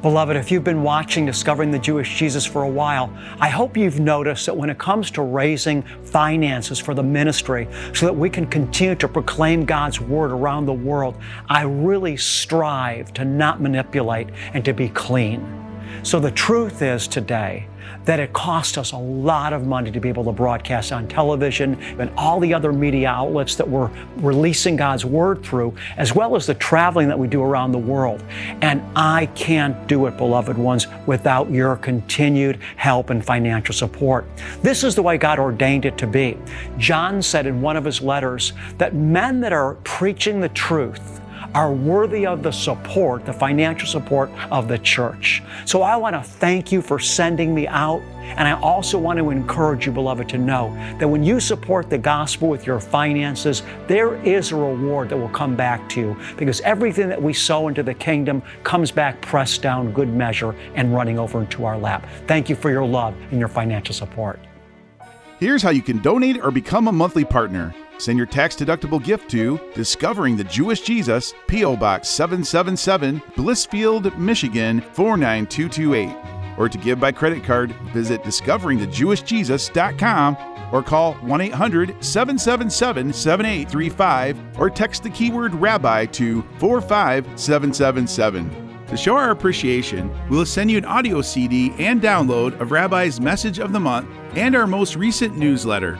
Beloved, 0.00 0.34
if 0.34 0.50
you've 0.50 0.64
been 0.64 0.82
watching 0.82 1.26
Discovering 1.26 1.70
the 1.70 1.78
Jewish 1.78 2.18
Jesus 2.18 2.46
for 2.46 2.62
a 2.62 2.68
while, 2.68 3.12
I 3.38 3.48
hope 3.48 3.76
you've 3.76 4.00
noticed 4.00 4.46
that 4.46 4.56
when 4.56 4.70
it 4.70 4.78
comes 4.78 5.10
to 5.12 5.22
raising 5.22 5.82
finances 5.82 6.78
for 6.78 6.94
the 6.94 7.02
ministry 7.02 7.68
so 7.94 8.06
that 8.06 8.12
we 8.12 8.30
can 8.30 8.46
continue 8.46 8.94
to 8.96 9.06
proclaim 9.06 9.64
God's 9.64 10.00
Word 10.00 10.32
around 10.32 10.66
the 10.66 10.72
world, 10.72 11.16
I 11.48 11.62
really 11.62 12.16
strive 12.16 13.12
to 13.14 13.24
not 13.24 13.60
manipulate 13.60 14.30
and 14.54 14.64
to 14.64 14.72
be 14.72 14.88
clean. 14.88 15.46
So 16.02 16.18
the 16.18 16.30
truth 16.30 16.82
is 16.82 17.06
today, 17.06 17.68
that 18.04 18.20
it 18.20 18.32
cost 18.32 18.78
us 18.78 18.92
a 18.92 18.96
lot 18.96 19.52
of 19.52 19.66
money 19.66 19.90
to 19.90 20.00
be 20.00 20.08
able 20.08 20.24
to 20.24 20.32
broadcast 20.32 20.92
on 20.92 21.06
television 21.08 21.80
and 21.98 22.10
all 22.16 22.40
the 22.40 22.52
other 22.52 22.72
media 22.72 23.08
outlets 23.08 23.54
that 23.54 23.68
we're 23.68 23.90
releasing 24.16 24.76
God's 24.76 25.04
Word 25.04 25.42
through, 25.44 25.74
as 25.96 26.14
well 26.14 26.36
as 26.36 26.46
the 26.46 26.54
traveling 26.54 27.08
that 27.08 27.18
we 27.18 27.28
do 27.28 27.42
around 27.42 27.72
the 27.72 27.78
world. 27.78 28.22
And 28.60 28.82
I 28.96 29.26
can't 29.34 29.86
do 29.86 30.06
it, 30.06 30.16
beloved 30.16 30.58
ones, 30.58 30.86
without 31.06 31.50
your 31.50 31.76
continued 31.76 32.58
help 32.76 33.10
and 33.10 33.24
financial 33.24 33.74
support. 33.74 34.26
This 34.62 34.84
is 34.84 34.94
the 34.94 35.02
way 35.02 35.18
God 35.18 35.38
ordained 35.38 35.84
it 35.84 35.96
to 35.98 36.06
be. 36.06 36.36
John 36.78 37.22
said 37.22 37.46
in 37.46 37.60
one 37.60 37.76
of 37.76 37.84
his 37.84 38.00
letters 38.00 38.52
that 38.78 38.94
men 38.94 39.40
that 39.40 39.52
are 39.52 39.74
preaching 39.84 40.40
the 40.40 40.48
truth, 40.50 41.20
are 41.54 41.72
worthy 41.72 42.26
of 42.26 42.42
the 42.42 42.50
support, 42.50 43.24
the 43.24 43.32
financial 43.32 43.88
support 43.88 44.30
of 44.50 44.68
the 44.68 44.78
church. 44.78 45.42
So 45.64 45.82
I 45.82 45.96
want 45.96 46.14
to 46.14 46.22
thank 46.22 46.72
you 46.72 46.82
for 46.82 46.98
sending 46.98 47.54
me 47.54 47.66
out. 47.66 48.02
And 48.22 48.48
I 48.48 48.52
also 48.60 48.98
want 48.98 49.18
to 49.18 49.30
encourage 49.30 49.84
you, 49.84 49.92
beloved, 49.92 50.28
to 50.30 50.38
know 50.38 50.72
that 50.98 51.08
when 51.08 51.22
you 51.22 51.40
support 51.40 51.90
the 51.90 51.98
gospel 51.98 52.48
with 52.48 52.66
your 52.66 52.80
finances, 52.80 53.62
there 53.88 54.14
is 54.24 54.52
a 54.52 54.56
reward 54.56 55.10
that 55.10 55.16
will 55.16 55.28
come 55.28 55.54
back 55.54 55.86
to 55.90 56.00
you 56.00 56.16
because 56.36 56.60
everything 56.62 57.08
that 57.08 57.20
we 57.20 57.32
sow 57.32 57.68
into 57.68 57.82
the 57.82 57.92
kingdom 57.92 58.42
comes 58.62 58.90
back 58.90 59.20
pressed 59.20 59.60
down, 59.60 59.92
good 59.92 60.08
measure, 60.08 60.54
and 60.74 60.94
running 60.94 61.18
over 61.18 61.40
into 61.42 61.64
our 61.64 61.76
lap. 61.76 62.06
Thank 62.26 62.48
you 62.48 62.56
for 62.56 62.70
your 62.70 62.86
love 62.86 63.14
and 63.30 63.38
your 63.38 63.48
financial 63.48 63.94
support. 63.94 64.40
Here's 65.38 65.60
how 65.60 65.70
you 65.70 65.82
can 65.82 66.00
donate 66.00 66.38
or 66.42 66.52
become 66.52 66.86
a 66.86 66.92
monthly 66.92 67.24
partner. 67.24 67.74
Send 67.98 68.18
your 68.18 68.26
tax 68.26 68.56
deductible 68.56 69.02
gift 69.02 69.30
to 69.30 69.60
Discovering 69.74 70.36
the 70.36 70.44
Jewish 70.44 70.80
Jesus, 70.80 71.34
P.O. 71.46 71.76
Box 71.76 72.08
777, 72.08 73.20
Blissfield, 73.36 74.18
Michigan 74.18 74.80
49228. 74.80 76.58
Or 76.58 76.68
to 76.68 76.78
give 76.78 76.98
by 77.00 77.12
credit 77.12 77.44
card, 77.44 77.72
visit 77.92 78.22
discoveringthejewishjesus.com 78.22 80.36
or 80.72 80.82
call 80.82 81.14
1 81.14 81.40
800 81.40 82.04
777 82.04 83.12
7835 83.12 84.38
or 84.58 84.70
text 84.70 85.02
the 85.02 85.10
keyword 85.10 85.54
rabbi 85.54 86.06
to 86.06 86.42
45777. 86.58 88.68
To 88.88 88.96
show 88.96 89.16
our 89.16 89.30
appreciation, 89.30 90.10
we'll 90.28 90.44
send 90.44 90.70
you 90.70 90.76
an 90.76 90.84
audio 90.84 91.22
CD 91.22 91.72
and 91.78 92.02
download 92.02 92.60
of 92.60 92.72
Rabbi's 92.72 93.22
Message 93.22 93.58
of 93.58 93.72
the 93.72 93.80
Month 93.80 94.10
and 94.34 94.54
our 94.54 94.66
most 94.66 94.96
recent 94.96 95.34
newsletter. 95.36 95.98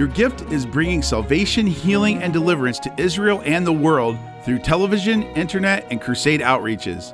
Your 0.00 0.08
gift 0.08 0.50
is 0.50 0.64
bringing 0.64 1.02
salvation, 1.02 1.66
healing, 1.66 2.22
and 2.22 2.32
deliverance 2.32 2.78
to 2.78 2.94
Israel 2.98 3.42
and 3.44 3.66
the 3.66 3.72
world 3.72 4.16
through 4.46 4.60
television, 4.60 5.24
internet, 5.24 5.86
and 5.90 6.00
crusade 6.00 6.40
outreaches. 6.40 7.12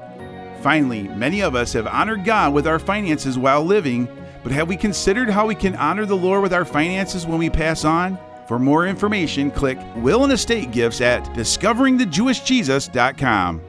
Finally, 0.62 1.08
many 1.08 1.42
of 1.42 1.56
us 1.56 1.72
have 1.72 1.88
honored 1.88 2.24
God 2.24 2.54
with 2.54 2.68
our 2.68 2.78
finances 2.78 3.36
while 3.36 3.64
living, 3.64 4.06
but 4.44 4.52
have 4.52 4.68
we 4.68 4.76
considered 4.76 5.28
how 5.28 5.48
we 5.48 5.56
can 5.56 5.74
honor 5.74 6.06
the 6.06 6.16
Lord 6.16 6.42
with 6.42 6.54
our 6.54 6.64
finances 6.64 7.26
when 7.26 7.40
we 7.40 7.50
pass 7.50 7.84
on? 7.84 8.16
For 8.46 8.60
more 8.60 8.86
information, 8.86 9.50
click 9.50 9.80
Will 9.96 10.22
and 10.22 10.32
Estate 10.32 10.70
Gifts 10.70 11.00
at 11.00 11.24
discoveringthejewishjesus.com. 11.34 13.60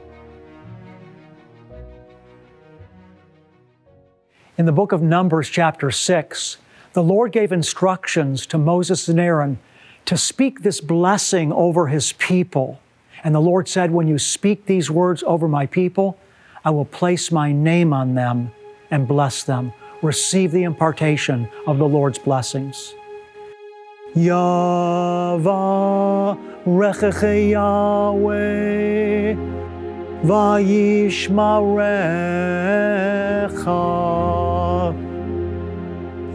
In 4.58 4.64
the 4.64 4.70
book 4.70 4.92
of 4.92 5.02
Numbers, 5.02 5.48
chapter 5.48 5.90
6, 5.90 6.58
the 6.98 7.04
Lord 7.04 7.30
gave 7.30 7.52
instructions 7.52 8.44
to 8.46 8.58
Moses 8.58 9.06
and 9.06 9.20
Aaron 9.20 9.60
to 10.04 10.16
speak 10.16 10.62
this 10.62 10.80
blessing 10.80 11.52
over 11.52 11.86
his 11.86 12.12
people. 12.14 12.80
And 13.22 13.32
the 13.32 13.40
Lord 13.40 13.68
said, 13.68 13.92
When 13.92 14.08
you 14.08 14.18
speak 14.18 14.66
these 14.66 14.90
words 14.90 15.22
over 15.24 15.46
my 15.46 15.66
people, 15.66 16.18
I 16.64 16.70
will 16.70 16.84
place 16.84 17.30
my 17.30 17.52
name 17.52 17.92
on 17.92 18.16
them 18.16 18.50
and 18.90 19.06
bless 19.06 19.44
them. 19.44 19.72
Receive 20.02 20.50
the 20.50 20.64
impartation 20.64 21.48
of 21.68 21.78
the 21.78 21.86
Lord's 21.86 22.18
blessings. 22.18 22.94
Yahweh 24.16 25.36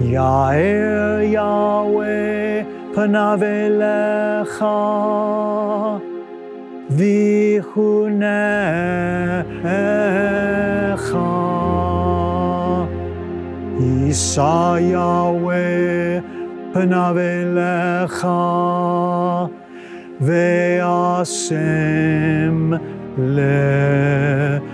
Yair 0.03 1.23
Yahweh 1.31 2.65
panav 2.93 3.41
elecha 3.41 4.81
vichunecha 6.91 8.11
Yisa 13.79 14.55
Yahweh 14.91 16.21
panav 16.73 17.17
elecha 17.17 18.43
ve'asem 20.27 21.59
lecha 23.35 24.73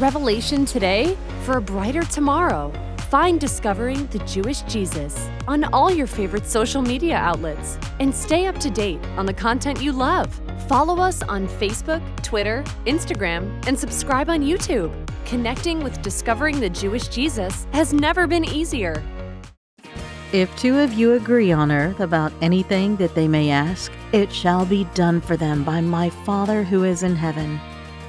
Revelation 0.00 0.64
today 0.64 1.14
for 1.44 1.58
a 1.58 1.60
brighter 1.60 2.00
tomorrow. 2.00 2.72
Find 3.10 3.38
Discovering 3.38 4.06
the 4.06 4.20
Jewish 4.20 4.62
Jesus 4.62 5.28
on 5.46 5.64
all 5.74 5.90
your 5.90 6.06
favorite 6.06 6.46
social 6.46 6.80
media 6.80 7.16
outlets 7.16 7.76
and 7.98 8.14
stay 8.14 8.46
up 8.46 8.56
to 8.60 8.70
date 8.70 8.98
on 9.18 9.26
the 9.26 9.34
content 9.34 9.82
you 9.82 9.92
love. 9.92 10.40
Follow 10.66 10.98
us 10.98 11.22
on 11.24 11.46
Facebook, 11.46 12.00
Twitter, 12.22 12.64
Instagram, 12.86 13.62
and 13.66 13.78
subscribe 13.78 14.30
on 14.30 14.40
YouTube. 14.40 14.90
Connecting 15.26 15.84
with 15.84 16.00
Discovering 16.00 16.60
the 16.60 16.70
Jewish 16.70 17.08
Jesus 17.08 17.66
has 17.72 17.92
never 17.92 18.26
been 18.26 18.46
easier. 18.46 19.04
If 20.32 20.56
two 20.56 20.78
of 20.78 20.94
you 20.94 21.12
agree 21.12 21.52
on 21.52 21.70
earth 21.70 22.00
about 22.00 22.32
anything 22.40 22.96
that 22.96 23.14
they 23.14 23.28
may 23.28 23.50
ask, 23.50 23.92
it 24.12 24.32
shall 24.32 24.64
be 24.64 24.84
done 24.94 25.20
for 25.20 25.36
them 25.36 25.62
by 25.62 25.82
my 25.82 26.08
Father 26.08 26.62
who 26.62 26.84
is 26.84 27.02
in 27.02 27.16
heaven. 27.16 27.60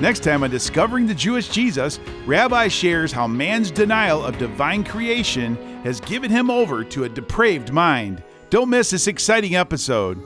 Next 0.00 0.22
time 0.22 0.44
on 0.44 0.50
Discovering 0.50 1.08
the 1.08 1.14
Jewish 1.14 1.48
Jesus, 1.48 1.98
Rabbi 2.24 2.68
shares 2.68 3.10
how 3.10 3.26
man's 3.26 3.72
denial 3.72 4.24
of 4.24 4.38
divine 4.38 4.84
creation 4.84 5.56
has 5.82 6.00
given 6.00 6.30
him 6.30 6.50
over 6.50 6.84
to 6.84 7.02
a 7.02 7.08
depraved 7.08 7.72
mind. 7.72 8.22
Don't 8.48 8.70
miss 8.70 8.90
this 8.90 9.08
exciting 9.08 9.56
episode. 9.56 10.22